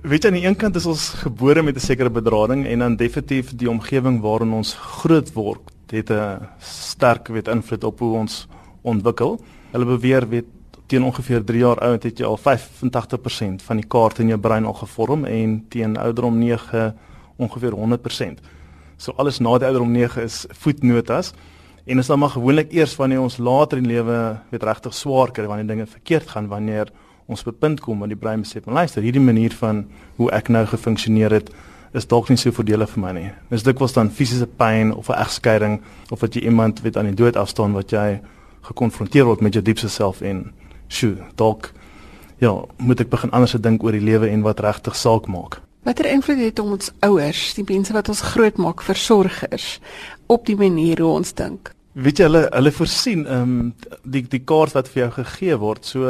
Weet 0.09 0.23
jy 0.23 0.27
aan 0.27 0.35
die 0.35 0.45
een 0.45 0.55
kant 0.55 0.75
is 0.75 0.85
ons 0.85 1.09
gebore 1.23 1.63
met 1.63 1.75
'n 1.75 1.79
sekere 1.79 2.09
bedrading 2.09 2.65
en 2.67 2.79
dan 2.79 2.95
definitief 2.95 3.55
die 3.55 3.69
omgewing 3.69 4.19
waarin 4.21 4.51
ons 4.51 4.73
groot 4.73 5.31
word, 5.33 5.61
het 5.91 6.11
'n 6.11 6.43
sterk 6.59 7.27
weet 7.27 7.47
invloed 7.47 7.83
op 7.83 7.99
hoe 7.99 8.17
ons 8.17 8.47
ontwikkel. 8.81 9.39
Hulle 9.71 9.85
beweer 9.85 10.27
weet 10.27 10.45
teen 10.87 11.03
ongeveer 11.03 11.43
3 11.43 11.59
jaar 11.59 11.79
oud 11.79 12.03
het 12.03 12.19
jy 12.19 12.25
al 12.25 12.37
85% 12.37 13.61
van 13.61 13.77
die 13.77 13.87
kaart 13.87 14.19
in 14.19 14.27
jou 14.27 14.39
brein 14.39 14.65
al 14.65 14.73
gevorm 14.73 15.25
en 15.25 15.65
teen 15.69 15.97
ouderdom 15.97 16.37
9 16.37 16.97
ongeveer 17.37 17.71
100%. 17.71 18.41
So 18.97 19.13
alles 19.15 19.39
na 19.39 19.57
die 19.57 19.67
ouderdom 19.67 19.91
9 19.91 20.23
is 20.23 20.45
voetnotas. 20.49 21.33
En 21.89 21.97
is 21.97 22.07
dan 22.07 22.19
maar 22.19 22.29
gewoonlik 22.29 22.71
eers 22.71 22.95
wanneer 22.95 23.21
ons 23.21 23.37
later 23.37 23.77
in 23.77 23.87
lewe 23.87 24.37
weet 24.49 24.63
regtig 24.63 24.93
swaar 24.93 25.31
kry 25.31 25.47
wanneer 25.49 25.67
dinge 25.67 25.85
verkeerd 25.89 26.27
gaan 26.29 26.47
wanneer 26.47 26.91
ons 27.25 27.41
op 27.41 27.47
'n 27.47 27.57
punt 27.59 27.79
kom 27.79 27.99
waar 27.99 28.07
die 28.07 28.17
brein 28.17 28.41
besef 28.41 28.67
en 28.67 28.73
luister 28.73 29.01
hierdie 29.01 29.21
manier 29.21 29.51
van 29.51 29.87
hoe 30.15 30.31
ek 30.31 30.47
nou 30.47 30.65
gefunksioneer 30.65 31.31
het 31.31 31.49
is 31.93 32.07
dalk 32.07 32.29
nie 32.29 32.37
so 32.37 32.51
voordelig 32.51 32.89
vir 32.89 33.01
my 33.01 33.11
nie. 33.11 33.31
Dis 33.49 33.63
dikwels 33.63 33.93
dan 33.93 34.11
fisiese 34.11 34.47
pyn 34.47 34.93
of 34.93 35.09
'n 35.09 35.13
egskeiding 35.13 35.81
of 36.09 36.19
dat 36.19 36.33
jy 36.33 36.41
iemand 36.41 36.81
weet 36.81 36.97
aan 36.97 37.05
die 37.05 37.15
dood 37.23 37.35
afstaan 37.35 37.73
wat 37.73 37.89
jy 37.89 38.21
gekonfronteer 38.61 39.25
word 39.25 39.41
met 39.41 39.53
jou 39.53 39.63
diepste 39.63 39.89
self 39.89 40.21
en 40.21 40.53
sjoe, 40.87 41.17
dalk 41.35 41.73
ja, 42.37 42.65
moet 42.77 42.99
ek 42.99 43.09
begin 43.09 43.31
anders 43.31 43.51
dink 43.51 43.83
oor 43.83 43.91
die 43.91 44.01
lewe 44.01 44.29
en 44.29 44.41
wat 44.41 44.59
regtig 44.59 44.95
saak 44.95 45.27
maak. 45.27 45.61
Watter 45.83 46.05
invloed 46.05 46.37
het 46.37 46.59
ons 46.59 46.91
ouers, 46.99 47.53
die 47.53 47.65
mense 47.67 47.93
wat 47.93 48.09
ons 48.09 48.21
grootmaak, 48.21 48.81
versorgers 48.81 49.79
op 50.27 50.45
die 50.45 50.55
manier 50.55 50.99
hoe 51.01 51.11
ons 51.11 51.33
dink? 51.33 51.73
Weet 51.99 52.21
jy 52.21 52.29
hulle 52.29 52.45
hulle 52.53 52.71
voorsien 52.71 53.25
ehm 53.27 53.49
um, 53.59 53.71
die 54.07 54.21
die 54.31 54.39
kaart 54.47 54.71
wat 54.77 54.87
vir 54.87 55.01
jou 55.01 55.09
gegee 55.17 55.55
word. 55.59 55.83
So 55.83 56.07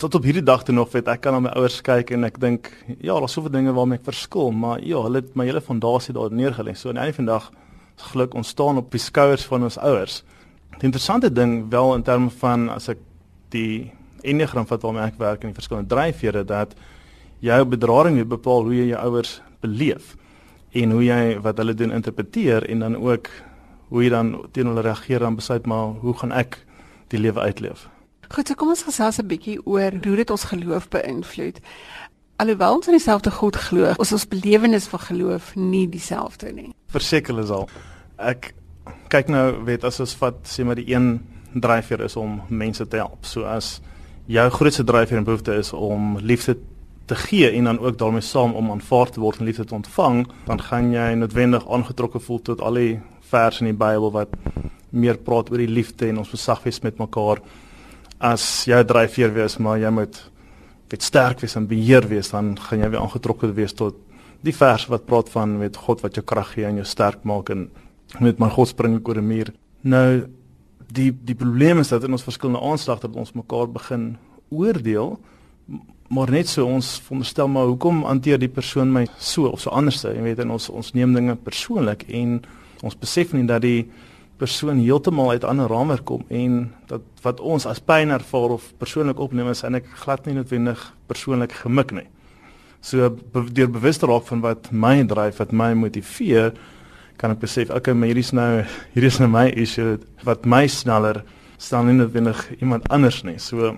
tot 0.00 0.14
op 0.16 0.24
hierdie 0.24 0.44
dag 0.46 0.62
toe 0.64 0.72
nog 0.72 0.92
weet 0.94 1.10
ek 1.12 1.20
kan 1.26 1.34
na 1.34 1.42
my 1.44 1.50
ouers 1.58 1.80
kyk 1.84 2.12
en 2.16 2.24
ek 2.24 2.38
dink 2.40 2.70
ja, 2.86 3.12
daar's 3.12 3.34
soveel 3.36 3.52
dinge 3.52 3.74
waarmee 3.76 3.98
ek 3.98 4.06
verskil, 4.06 4.48
maar 4.54 4.80
ja, 4.80 5.02
hulle 5.04 5.20
het 5.20 5.34
my 5.36 5.44
hele 5.44 5.60
fondasie 5.60 6.14
daar 6.16 6.32
neergelê. 6.32 6.72
So 6.72 6.88
aan 6.88 7.00
die 7.00 7.04
einde 7.04 7.16
van 7.18 7.28
die 7.28 7.32
dag 7.34 7.50
geluk 8.12 8.36
ontstaan 8.38 8.80
op 8.80 8.88
die 8.94 9.02
skouers 9.02 9.44
van 9.50 9.66
ons 9.66 9.76
ouers. 9.82 10.22
Die 10.78 10.88
interessante 10.88 11.32
ding 11.34 11.66
wel 11.74 11.92
in 11.98 12.06
terme 12.06 12.30
van 12.38 12.68
as 12.72 12.88
ek 12.94 13.02
die 13.52 13.90
enneagram 14.22 14.70
vat 14.70 14.86
waarmee 14.86 15.10
ek 15.10 15.20
werk 15.20 15.44
en 15.44 15.52
die 15.52 15.58
verskillende 15.58 15.92
dryfvere 15.92 16.46
dat 16.48 16.72
jou 17.44 17.58
bedrading 17.74 18.16
weer 18.22 18.30
bepaal 18.30 18.64
hoe 18.70 18.78
jy 18.78 18.88
jou 18.94 19.04
ouers 19.10 19.36
beleef 19.60 20.14
en 20.72 20.96
hoe 20.96 21.04
jy 21.04 21.20
wat 21.44 21.60
hulle 21.60 21.76
doen 21.76 21.92
interpreteer 21.92 22.64
en 22.70 22.86
dan 22.86 22.96
ook 22.96 23.28
hoe 23.88 24.02
jy 24.02 24.10
dan 24.12 24.34
teen 24.52 24.66
hulle 24.66 24.84
reageer 24.84 25.24
dan 25.24 25.38
besluit 25.38 25.66
maar 25.66 25.94
hoe 26.02 26.14
gaan 26.14 26.32
ek 26.32 26.58
die 27.08 27.20
lewe 27.20 27.40
uitleef. 27.40 27.88
Goed, 28.28 28.48
so 28.48 28.54
kom 28.54 28.68
ons 28.68 28.84
gesels 28.84 29.18
'n 29.18 29.26
bietjie 29.26 29.58
oor 29.64 29.92
hoe 30.04 30.16
dit 30.16 30.30
ons 30.30 30.44
geloof 30.44 30.88
beïnvloed. 30.88 31.60
Alhoewel 32.36 32.74
ons 32.74 32.86
in 32.86 32.92
dieselfde 32.92 33.30
God 33.30 33.56
glo, 33.56 33.94
is 33.98 34.12
ons 34.12 34.28
belewenis 34.28 34.86
van 34.86 35.00
geloof 35.00 35.54
nie 35.56 35.88
dieselfde 35.88 36.52
nie. 36.52 36.74
Verseker 36.86 37.38
is 37.38 37.50
al. 37.50 37.68
Ek 38.18 38.54
kyk 39.08 39.28
nou 39.28 39.64
weet 39.64 39.84
as 39.84 40.00
ons 40.00 40.14
vat 40.14 40.34
sê 40.44 40.64
maar 40.64 40.76
die 40.76 40.92
een 40.92 41.20
dryfveer 41.54 42.00
is 42.00 42.16
om 42.16 42.40
mense 42.48 42.86
te 42.86 42.96
help. 42.96 43.24
So 43.24 43.42
as 43.42 43.80
jou 44.26 44.50
grootste 44.50 44.84
dryfveer 44.84 45.18
en 45.18 45.24
behoefte 45.24 45.54
is 45.54 45.72
om 45.72 46.18
liefde 46.18 46.58
te 47.08 47.16
gee 47.16 47.50
en 47.50 47.64
dan 47.64 47.78
ook 47.78 47.98
daarmee 47.98 48.20
saam 48.20 48.52
om 48.54 48.70
aanvaar 48.70 49.10
te 49.10 49.20
word 49.20 49.38
en 49.38 49.44
liefde 49.44 49.64
te 49.64 49.74
ontvang, 49.74 50.26
dan 50.44 50.60
gaan 50.60 50.92
jy 50.92 51.14
noodwendig 51.14 51.70
aangetrokke 51.70 52.20
voel 52.20 52.42
tot 52.42 52.60
al 52.60 52.74
die 52.74 53.00
verse 53.28 53.62
in 53.62 53.70
die 53.70 53.78
Bybel 53.78 54.12
wat 54.14 54.34
meer 54.90 55.18
praat 55.20 55.50
oor 55.52 55.60
die 55.60 55.70
liefde 55.70 56.08
en 56.08 56.22
ons 56.22 56.32
besag 56.32 56.62
wees 56.64 56.80
met 56.84 56.98
mekaar. 57.00 57.42
As 58.18 58.66
jy 58.68 58.80
dryfveer 58.84 59.34
wees 59.36 59.58
maar 59.62 59.78
jy 59.78 59.92
moet 59.94 60.20
weet 60.88 61.04
sterk 61.04 61.42
wees 61.44 61.56
en 61.58 61.68
beheer 61.68 62.06
wees 62.08 62.32
dan 62.32 62.54
gaan 62.68 62.84
jy 62.84 62.92
weer 62.92 63.02
aangetrokke 63.02 63.52
wees 63.56 63.76
tot 63.76 63.98
die 64.46 64.54
vers 64.54 64.86
wat 64.88 65.06
praat 65.06 65.28
van 65.34 65.58
met 65.60 65.76
God 65.76 66.02
wat 66.04 66.16
jou 66.16 66.24
krag 66.24 66.54
gee 66.54 66.66
en 66.68 66.80
jou 66.80 66.86
sterk 66.86 67.24
maak 67.28 67.50
en 67.52 67.68
met 68.24 68.38
my 68.40 68.48
God 68.54 68.70
spring 68.70 68.96
ek 68.96 69.08
oor 69.08 69.18
'n 69.18 69.28
muur. 69.28 69.52
Nou 69.82 70.28
die 70.92 71.10
die 71.12 71.34
probleem 71.34 71.78
is 71.78 71.88
dat 71.88 72.04
in 72.04 72.12
ons 72.12 72.24
verskillende 72.24 72.64
aanslag 72.64 73.00
dat 73.00 73.16
ons 73.16 73.34
mekaar 73.34 73.68
begin 73.68 74.16
oordeel 74.50 75.18
maar 76.08 76.30
net 76.30 76.48
so 76.48 76.64
ons 76.64 77.00
veronderstel 77.04 77.48
maar 77.48 77.66
hoekom 77.68 78.04
hanteer 78.04 78.38
die 78.38 78.48
persoon 78.48 78.92
my 78.92 79.06
so 79.18 79.50
of 79.52 79.60
so 79.60 79.70
anders? 79.70 80.02
Jy 80.02 80.22
weet 80.22 80.38
en 80.38 80.50
ons 80.50 80.68
ons 80.68 80.92
neem 80.92 81.12
dinge 81.12 81.36
persoonlik 81.36 82.06
en 82.08 82.40
ons 82.82 82.98
besef 82.98 83.32
nie 83.32 83.46
dat 83.46 83.62
die 83.62 83.88
persoon 84.38 84.78
heeltemal 84.78 85.30
uit 85.30 85.42
'n 85.42 85.50
ander 85.50 85.68
raamwerk 85.68 86.04
kom 86.04 86.24
en 86.28 86.74
dat 86.86 87.02
wat 87.22 87.40
ons 87.40 87.66
as 87.66 87.80
pyn 87.80 88.10
ervaar 88.10 88.50
of 88.50 88.72
persoonlik 88.78 89.18
opneem 89.18 89.48
is 89.48 89.62
en 89.62 89.74
ek 89.74 89.86
glad 89.86 90.26
nie 90.26 90.34
noodwendig 90.34 90.94
persoonlik 91.06 91.52
gemik 91.52 91.92
nie. 91.92 92.06
So 92.80 93.10
be 93.10 93.44
deur 93.52 93.70
bewus 93.70 93.98
te 93.98 94.06
raak 94.06 94.26
van 94.26 94.40
wat 94.40 94.70
my 94.72 95.02
dryf, 95.04 95.36
wat 95.38 95.52
my 95.52 95.74
motiveer, 95.74 96.52
kan 97.16 97.30
ek 97.30 97.40
besef, 97.42 97.70
okay, 97.70 97.94
maar 97.94 98.06
hierdie 98.06 98.22
is 98.22 98.32
nou 98.32 98.64
hierdie 98.94 99.10
is 99.10 99.18
nou 99.18 99.28
my 99.28 99.48
issue 99.48 99.98
wat 100.24 100.46
my 100.46 100.66
sneller 100.66 101.24
staan 101.58 101.86
nie 101.86 101.96
noodwendig 101.98 102.60
iemand 102.60 102.88
anders 102.88 103.24
nie. 103.24 103.38
So 103.38 103.74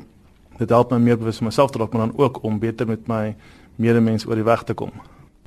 dit 0.58 0.68
help 0.68 0.90
my 0.90 0.98
meer 0.98 1.16
bewus 1.16 1.40
van 1.40 1.48
myself 1.48 1.70
te 1.70 1.78
raak 1.78 1.92
maar 1.92 2.06
dan 2.06 2.18
ook 2.18 2.42
om 2.44 2.58
beter 2.58 2.86
met 2.86 3.08
my 3.08 3.34
medemens 3.76 4.26
oor 4.26 4.36
die 4.36 4.44
weg 4.44 4.62
te 4.68 4.74
kom. 4.74 4.92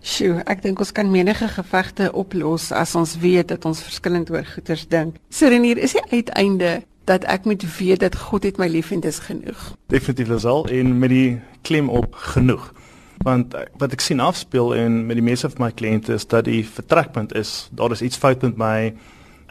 Sjoe, 0.04 0.42
ek 0.52 0.60
dink 0.66 0.82
ons 0.84 0.92
kan 0.92 1.08
menige 1.08 1.48
gevegte 1.48 2.10
oplos 2.12 2.74
as 2.76 2.92
ons 3.00 3.13
weet 3.24 3.48
dat 3.54 3.63
ons 3.63 3.80
verskillend 3.86 4.28
oor 4.34 4.44
goeters 4.44 4.84
dink. 4.92 5.16
Serenier, 5.32 5.80
is 5.80 5.96
die 5.96 6.04
uiteinde 6.12 6.82
dat 7.08 7.24
ek 7.32 7.48
moet 7.48 7.63
weet 7.78 8.02
dat 8.04 8.18
God 8.20 8.44
het 8.44 8.60
my 8.60 8.68
lief 8.68 8.92
en 8.92 9.00
dis 9.04 9.22
genoeg. 9.24 9.62
Definitief 9.92 10.34
is 10.36 10.46
al 10.46 10.68
en 10.68 10.98
met 11.00 11.12
die 11.12 11.39
klem 11.63 11.88
op 11.88 12.20
genoeg. 12.36 12.68
Want 13.24 13.56
wat 13.80 13.96
ek 13.96 14.04
sien 14.04 14.20
afspeel 14.20 14.76
en 14.76 15.06
met 15.08 15.20
die 15.20 15.24
meeste 15.24 15.48
van 15.54 15.70
my 15.70 15.72
kliënte 15.72 16.18
is 16.20 16.28
dat 16.28 16.50
die 16.52 16.66
vertrekpunt 16.68 17.32
is, 17.39 17.70
daar 17.72 17.96
is 17.96 18.04
iets 18.04 18.20
fout 18.20 18.44
met 18.44 18.60
my. 18.60 18.76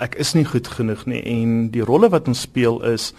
Ek 0.04 0.20
is 0.20 0.34
nie 0.36 0.44
goed 0.44 0.68
genoeg 0.68 1.06
nie 1.08 1.24
en 1.32 1.70
die 1.72 1.84
rolle 1.84 2.12
wat 2.12 2.28
ons 2.28 2.44
speel 2.44 2.82
is 2.92 3.14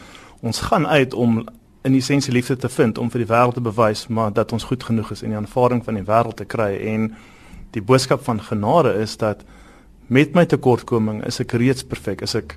ons 0.45 0.61
gaan 0.69 0.85
uit 0.85 1.13
om 1.17 1.41
in 1.83 1.95
essensie 1.95 2.33
liefde 2.33 2.55
te 2.55 2.69
vind 2.69 2.97
om 2.97 3.09
vir 3.11 3.23
die 3.23 3.29
wêreld 3.29 3.57
te 3.59 3.63
bewys 3.63 4.05
maar 4.07 4.31
dat 4.33 4.51
ons 4.55 4.63
goed 4.69 4.83
genoeg 4.83 5.11
is 5.11 5.23
en 5.23 5.33
die 5.33 5.39
aanvaarding 5.39 5.83
van 5.83 5.99
die 5.99 6.05
wêreld 6.07 6.37
te 6.39 6.45
kry. 6.47 6.71
En 6.93 7.09
die 7.75 7.83
boodskap 7.83 8.23
van 8.23 8.39
genade 8.41 8.93
is 9.01 9.17
dat 9.17 9.43
met 10.07 10.35
my 10.35 10.45
tekortkoming 10.45 11.23
is 11.27 11.41
ek 11.43 11.55
reeds 11.59 11.83
perfek 11.83 12.23
is 12.23 12.35
ek 12.39 12.55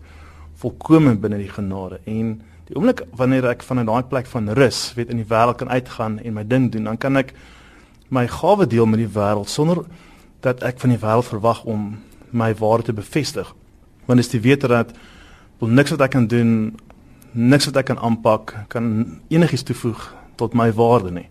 volkome 0.62 1.16
binne 1.18 1.40
die 1.42 1.50
genade. 1.50 1.98
En 2.06 2.36
die 2.68 2.78
oomblik 2.78 3.02
wanneer 3.18 3.50
ek 3.50 3.66
van 3.66 3.82
daai 3.86 4.06
plek 4.06 4.30
van 4.30 4.50
rus 4.58 4.92
weet 4.94 5.10
in 5.10 5.22
die 5.22 5.28
wêreld 5.28 5.58
kan 5.58 5.70
uitgaan 5.70 6.20
en 6.22 6.38
my 6.38 6.46
ding 6.46 6.70
doen 6.72 6.86
dan 6.92 6.98
kan 6.98 7.18
ek 7.18 7.34
my 8.08 8.26
gawe 8.30 8.66
deel 8.66 8.86
met 8.86 9.02
die 9.02 9.10
wêreld 9.10 9.50
sonder 9.50 9.82
dat 10.46 10.62
ek 10.62 10.78
van 10.78 10.94
die 10.94 11.02
wêreld 11.02 11.26
verwag 11.26 11.64
om 11.66 11.96
my 12.30 12.52
waarde 12.54 12.90
te 12.90 12.94
bevestig. 12.94 13.50
Want 14.06 14.22
dis 14.22 14.30
die 14.30 14.42
wete 14.42 14.70
dat 14.70 14.94
wil 15.58 15.72
niks 15.72 15.90
wat 15.94 16.04
ek 16.06 16.14
kan 16.14 16.26
doen, 16.30 16.76
niks 17.36 17.68
wat 17.68 17.76
ek 17.76 17.90
kan 17.92 17.98
aanpak 18.00 18.54
kan 18.72 18.86
enigiets 19.28 19.66
toevoeg 19.68 20.00
tot 20.40 20.54
my 20.56 20.70
waarde 20.72 21.12
nie. 21.12 21.28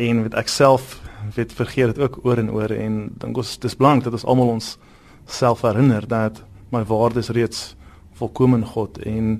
En 0.00 0.22
weet 0.24 0.36
ek 0.36 0.48
self 0.48 0.96
weet 1.34 1.52
vergeet 1.52 1.94
dit 1.94 1.98
ook 2.04 2.18
oor 2.24 2.40
en 2.40 2.50
oor 2.54 2.72
en 2.72 2.98
dink 3.20 3.36
ons 3.36 3.56
dis 3.60 3.76
belangrik 3.76 4.06
dat 4.08 4.16
ons 4.16 4.24
almal 4.24 4.54
ons 4.56 4.76
self 5.26 5.64
herinner 5.66 6.06
dat 6.08 6.42
my 6.72 6.84
waarde 6.88 7.20
is 7.20 7.32
reeds 7.34 7.74
volkome 8.16 8.56
in 8.56 8.66
God 8.66 8.98
en 9.04 9.30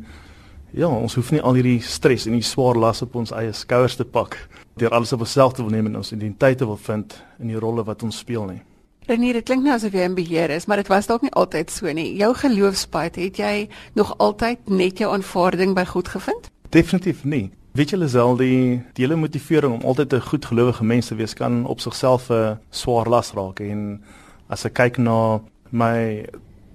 ja, 0.76 0.88
ons 0.88 1.14
hoef 1.16 1.30
nie 1.32 1.40
al 1.40 1.56
hierdie 1.56 1.80
stres 1.80 2.26
en 2.26 2.36
die 2.36 2.44
swaar 2.44 2.76
las 2.76 3.02
op 3.06 3.14
ons 3.16 3.32
eie 3.32 3.52
skouers 3.56 3.96
te 3.96 4.04
pak 4.04 4.36
deur 4.76 4.92
alles 4.92 5.14
op 5.16 5.24
onsself 5.24 5.56
te 5.56 5.64
wil 5.64 5.72
neem 5.72 5.88
en 5.88 6.02
ons 6.02 6.12
identiteit 6.12 6.58
te 6.58 6.68
wil 6.68 6.76
vind 6.76 7.16
in 7.40 7.52
die 7.52 7.60
rolle 7.60 7.84
wat 7.86 8.02
ons 8.04 8.18
speel 8.20 8.44
nie. 8.50 8.60
Renier, 9.06 9.36
dit 9.38 9.46
klink 9.46 9.62
nou 9.62 9.70
asof 9.70 9.94
jy 9.94 10.02
in 10.02 10.16
beheer 10.16 10.50
is, 10.50 10.64
maar 10.66 10.80
dit 10.82 10.88
was 10.90 11.06
dalk 11.06 11.22
nie 11.22 11.30
altyd 11.38 11.70
so 11.70 11.92
nie. 11.94 12.08
Jou 12.18 12.32
geloofspad, 12.34 13.14
het 13.22 13.36
jy 13.38 13.68
nog 13.94 14.16
altyd 14.18 14.66
net 14.66 14.98
jou 14.98 15.12
aanvaarding 15.14 15.76
by 15.76 15.84
God 15.86 16.10
gevind? 16.10 16.48
Definitief 16.74 17.22
nie. 17.22 17.52
Weet 17.78 17.94
jy 17.94 18.00
Lisel, 18.00 18.34
die 18.40 18.58
die 18.96 19.04
hele 19.04 19.18
motivering 19.20 19.76
om 19.76 19.86
altyd 19.86 20.14
'n 20.14 20.26
goedgelowige 20.26 20.84
mens 20.84 21.06
te 21.06 21.14
wees 21.14 21.34
kan 21.34 21.66
op 21.66 21.80
sigself 21.80 22.30
'n 22.30 22.58
swaar 22.70 23.08
las 23.08 23.32
raak 23.32 23.60
en 23.60 24.02
as 24.48 24.64
ek 24.64 24.74
kyk 24.74 24.98
na 24.98 25.40
my 25.70 26.26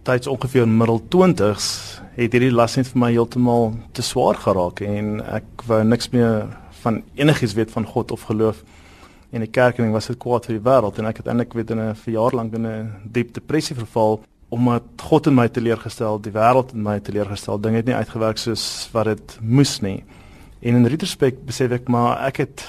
tyds 0.04 0.28
ongeveer 0.28 0.68
middel 0.68 1.02
20s 1.10 2.00
het 2.16 2.32
hierdie 2.32 2.52
las 2.52 2.76
net 2.76 2.88
vir 2.88 3.00
my 3.00 3.12
heeltemal 3.12 3.74
te 3.92 4.02
swaar 4.02 4.36
geraak 4.36 4.82
en 4.82 5.22
ek 5.22 5.44
wou 5.68 5.84
niks 5.84 6.10
meer 6.10 6.48
van 6.82 7.04
enigiets 7.16 7.54
weet 7.54 7.72
van 7.72 7.86
God 7.86 8.12
of 8.12 8.22
geloof 8.22 8.64
in 9.32 9.46
die 9.46 9.50
kerk 9.50 9.80
en 9.80 9.92
was 9.92 10.08
dit 10.12 10.20
kwaad 10.20 10.46
vir 10.46 10.58
die 10.58 10.66
wêreld 10.66 11.00
en 11.00 11.08
ek 11.10 11.22
het 11.22 11.28
eintlik 11.32 11.54
weet 11.54 11.72
in 11.72 11.80
'n 11.80 11.96
verjaar 11.96 12.36
lank 12.36 12.54
in 12.54 12.66
'n 12.68 12.92
diep 13.04 13.34
depressie 13.34 13.76
verval 13.76 14.22
omdat 14.50 14.84
God 15.00 15.28
in 15.28 15.34
my 15.34 15.48
teleurgestel, 15.48 16.20
die 16.20 16.32
wêreld 16.32 16.74
in 16.74 16.84
my 16.84 17.00
teleurgestel, 17.00 17.60
dinge 17.60 17.78
het 17.78 17.86
nie 17.86 17.96
uitgewerk 17.96 18.38
soos 18.38 18.90
wat 18.92 19.06
dit 19.06 19.38
moes 19.42 19.80
nie. 19.80 20.04
En 20.60 20.76
in 20.76 20.86
retrospect 20.86 21.46
besef 21.46 21.72
ek 21.72 21.88
maar 21.88 22.20
ek 22.28 22.38
het 22.38 22.66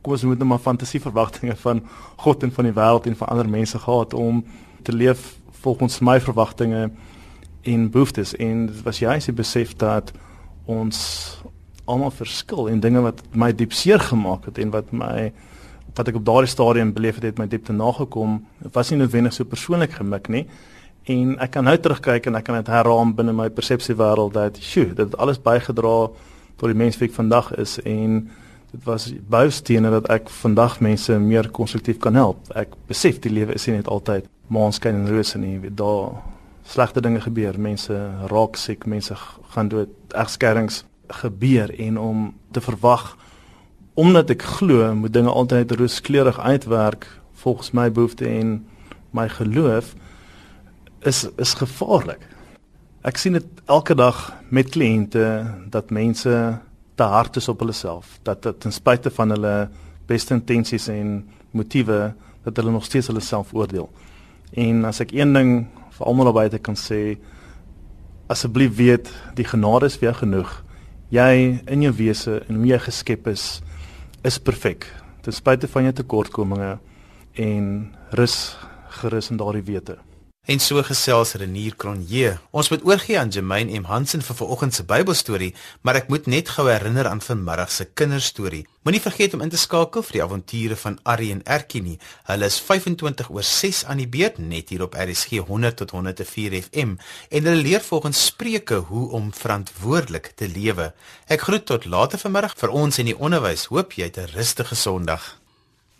kom 0.00 0.12
ons 0.12 0.24
moet 0.24 0.38
net 0.38 0.48
maar 0.48 0.58
fantasieverwagtinge 0.58 1.56
van 1.56 1.82
God 2.16 2.42
en 2.42 2.52
van 2.52 2.64
die 2.64 2.72
wêreld 2.72 3.06
en 3.06 3.16
van 3.16 3.28
ander 3.28 3.48
mense 3.48 3.78
gehad 3.78 4.14
om 4.14 4.44
te 4.82 4.92
leef 4.92 5.36
volgens 5.60 6.00
my 6.00 6.20
verwagtinge 6.20 6.90
en 7.62 7.90
behoeftes 7.90 8.34
en 8.36 8.66
dit 8.66 8.82
was 8.82 8.98
juist 8.98 9.28
die 9.28 9.36
besef 9.36 9.74
dat 9.76 10.12
ons 10.64 11.00
almal 11.84 12.10
verskil 12.10 12.68
en 12.70 12.80
dinge 12.80 13.02
wat 13.04 13.20
my 13.32 13.50
diep 13.52 13.72
seer 13.76 14.00
gemaak 14.00 14.46
het 14.48 14.58
en 14.58 14.72
wat 14.72 14.92
my 14.92 15.32
wat 15.94 16.08
ek 16.08 16.18
op 16.20 16.26
daardie 16.26 16.50
stadium 16.50 16.92
beleef 16.92 17.18
het, 17.20 17.24
het 17.24 17.38
my 17.38 17.46
diepte 17.50 17.72
nagekom. 17.72 18.40
Was 18.74 18.90
nie 18.90 19.00
noodwendig 19.00 19.34
so 19.36 19.44
persoonlik 19.48 19.96
gemik 19.98 20.28
nie. 20.28 20.44
En 21.10 21.36
ek 21.40 21.54
kan 21.56 21.64
nou 21.64 21.76
terugkyk 21.80 22.28
en 22.28 22.36
ek 22.38 22.46
kan 22.46 22.58
dit 22.60 22.70
herraam 22.70 23.14
binne 23.16 23.32
my 23.34 23.48
persepsiewêreld 23.54 24.36
dat 24.36 24.60
sjoe 24.60 24.90
dit 24.92 25.04
het 25.06 25.16
alles 25.18 25.40
bygedra 25.42 25.96
tot 26.60 26.68
die 26.68 26.76
mens 26.76 26.98
wie 27.00 27.08
ek 27.08 27.16
vandag 27.16 27.54
is. 27.58 27.78
En 27.88 28.20
dit 28.70 28.84
was 28.86 29.08
boustene 29.32 29.90
dat 29.96 30.10
ek 30.12 30.28
vandag 30.42 30.78
mense 30.84 31.16
meer 31.18 31.48
konstruktief 31.50 31.98
kan 31.98 32.18
help. 32.18 32.44
Ek 32.54 32.76
besef 32.90 33.18
die 33.24 33.32
lewe 33.32 33.56
is 33.56 33.66
nie 33.66 33.78
net 33.78 33.88
altyd 33.88 34.28
maanskyn 34.52 35.02
en 35.02 35.08
rose 35.10 35.38
nie. 35.40 35.56
Daar 35.70 36.20
slegte 36.70 37.02
dinge 37.02 37.22
gebeur, 37.24 37.58
mense 37.58 37.96
raak 38.30 38.58
siek, 38.60 38.86
mense 38.86 39.16
gaan 39.54 39.70
dood, 39.72 39.90
egskerings 40.14 40.84
gebeur 41.10 41.72
en 41.80 41.98
om 41.98 42.28
te 42.54 42.62
verwag 42.62 43.16
omdat 44.00 44.30
ek 44.32 44.46
glo 44.56 44.94
moet 44.96 45.12
dinge 45.12 45.28
altyd 45.28 45.74
rooskleurig 45.76 46.38
uitwerk 46.40 47.04
volgens 47.42 47.74
my 47.76 47.90
behoeftes 47.92 48.28
en 48.28 48.54
my 49.16 49.26
geloof 49.28 49.94
is 51.04 51.26
is 51.36 51.52
gevaarlik. 51.60 52.22
Ek 53.04 53.20
sien 53.20 53.36
dit 53.36 53.62
elke 53.68 53.96
dag 53.96 54.22
met 54.48 54.72
kliënte 54.72 55.24
dat 55.72 55.92
mense 55.92 56.32
te 56.96 57.08
hard 57.12 57.36
is 57.36 57.48
op 57.48 57.60
hulle 57.60 57.76
self, 57.76 58.18
dat 58.24 58.42
dit 58.44 58.60
ten 58.60 58.72
spyte 58.72 59.12
van 59.12 59.32
hulle 59.36 59.54
beste 60.08 60.34
intensies 60.36 60.88
en 60.92 61.22
motiewe 61.56 62.12
dat 62.44 62.56
hulle 62.56 62.72
nog 62.72 62.84
steeds 62.84 63.08
hulle 63.12 63.24
self 63.24 63.54
oordeel. 63.56 63.88
En 64.56 64.84
as 64.88 65.00
ek 65.04 65.12
een 65.16 65.32
ding 65.36 65.54
vir 65.96 66.06
almal 66.06 66.28
naby 66.30 66.48
te 66.52 66.60
kan 66.60 66.76
sê 66.76 67.18
asseblief 68.32 68.76
weet 68.76 69.12
die 69.36 69.48
genade 69.48 69.88
is 69.92 69.96
vir 70.00 70.10
jou 70.10 70.18
genoeg. 70.24 70.52
Jy 71.12 71.32
in 71.68 71.82
jou 71.84 71.92
wese 71.98 72.42
en 72.46 72.60
hoe 72.60 72.70
jy 72.70 72.78
geskep 72.84 73.28
is 73.32 73.60
is 74.22 74.38
perfek. 74.38 74.86
Ten 75.24 75.32
spyte 75.32 75.68
van 75.68 75.88
jou 75.88 75.94
tekortkominge 76.00 76.78
en 77.40 77.66
rus 78.18 78.36
gerus 79.00 79.30
in 79.30 79.40
daardie 79.40 79.64
wete. 79.64 79.96
En 80.50 80.58
so 80.58 80.82
gesels 80.82 81.34
Renier 81.38 81.76
Cronje. 81.76 82.30
Ons 82.50 82.70
moet 82.72 82.84
oorgie 82.88 83.18
aan 83.18 83.28
Jermaine 83.28 83.76
M 83.78 83.84
Hansen 83.84 84.22
vir 84.24 84.34
vanoggend 84.34 84.74
se 84.74 84.82
Bybelstorie, 84.88 85.52
maar 85.84 85.98
ek 86.00 86.08
moet 86.08 86.26
net 86.26 86.48
gou 86.56 86.64
herinner 86.66 87.06
aan 87.06 87.20
vanmiddag 87.20 87.70
se 87.70 87.84
kinderstorie. 87.84 88.64
Moenie 88.82 89.02
vergeet 89.04 89.36
om 89.36 89.44
in 89.44 89.52
te 89.52 89.60
skakel 89.60 90.02
vir 90.02 90.16
die 90.16 90.22
avonture 90.24 90.78
van 90.80 90.96
Arrie 91.04 91.28
en 91.36 91.44
Erkie 91.44 91.82
nie. 91.84 91.98
Hulle 92.30 92.48
is 92.48 92.56
25 92.66 93.28
oor 93.30 93.44
6 93.44 93.84
aan 93.84 94.00
die 94.00 94.08
beurt 94.08 94.40
net 94.40 94.72
hier 94.72 94.86
op 94.88 94.96
RSG 94.96 95.44
100 95.44 95.78
tot 95.84 95.92
104 95.94 96.58
FM 96.64 96.96
en 96.96 97.50
hulle 97.50 97.60
leer 97.60 97.84
volgens 97.84 98.24
Spreuke 98.32 98.80
hoe 98.90 99.10
om 99.20 99.30
verantwoordelik 99.36 100.32
te 100.40 100.48
lewe. 100.48 100.90
Ek 101.28 101.46
groet 101.46 101.68
tot 101.68 101.84
later 101.84 102.18
vanmiddag 102.18 102.56
vir 102.56 102.74
ons 102.74 102.98
in 102.98 103.12
die 103.12 103.18
onderwys. 103.18 103.68
Hoop 103.70 103.92
jy 103.92 104.08
het 104.08 104.18
'n 104.18 104.34
rustige 104.34 104.74
Sondag. 104.74 105.36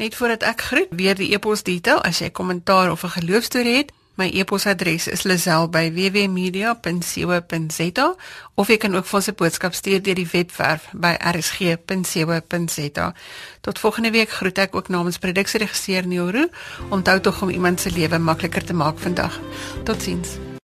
Net 0.01 0.17
voordat 0.17 0.43
ek 0.43 0.61
groet, 0.63 0.89
weer 0.91 1.15
die 1.15 1.35
e-pos 1.35 1.63
detail 1.63 2.03
as 2.03 2.19
jy 2.19 2.31
kommentaar 2.31 2.91
of 2.91 3.05
'n 3.05 3.21
geloofstorie 3.21 3.77
het. 3.77 4.00
My 4.15 4.31
e-posadres 4.33 5.09
is 5.09 5.23
lazel@wwmedia.co.za 5.23 8.17
of 8.55 8.69
jy 8.69 8.77
kan 8.77 8.97
ook 8.97 9.07
vir 9.07 9.15
ons 9.15 9.29
'n 9.29 9.35
boodskap 9.35 9.75
stuur 9.75 10.03
deur 10.03 10.15
die 10.15 10.29
webwerf 10.33 10.89
by 10.93 11.17
rsg.co.za. 11.19 13.15
Tot 13.61 13.79
volgende 13.79 14.11
week 14.11 14.31
groet 14.31 14.59
ek 14.59 14.75
ook 14.75 14.89
namens 14.89 15.19
produksieregisseur 15.19 16.07
Neuro. 16.07 16.49
Onthou 16.91 17.21
tog 17.21 17.43
om 17.43 17.49
iemand 17.49 17.81
se 17.81 17.91
lewe 17.91 18.19
makliker 18.19 18.65
te 18.65 18.73
maak 18.73 18.99
vandag. 18.99 19.41
Totsiens. 19.85 20.50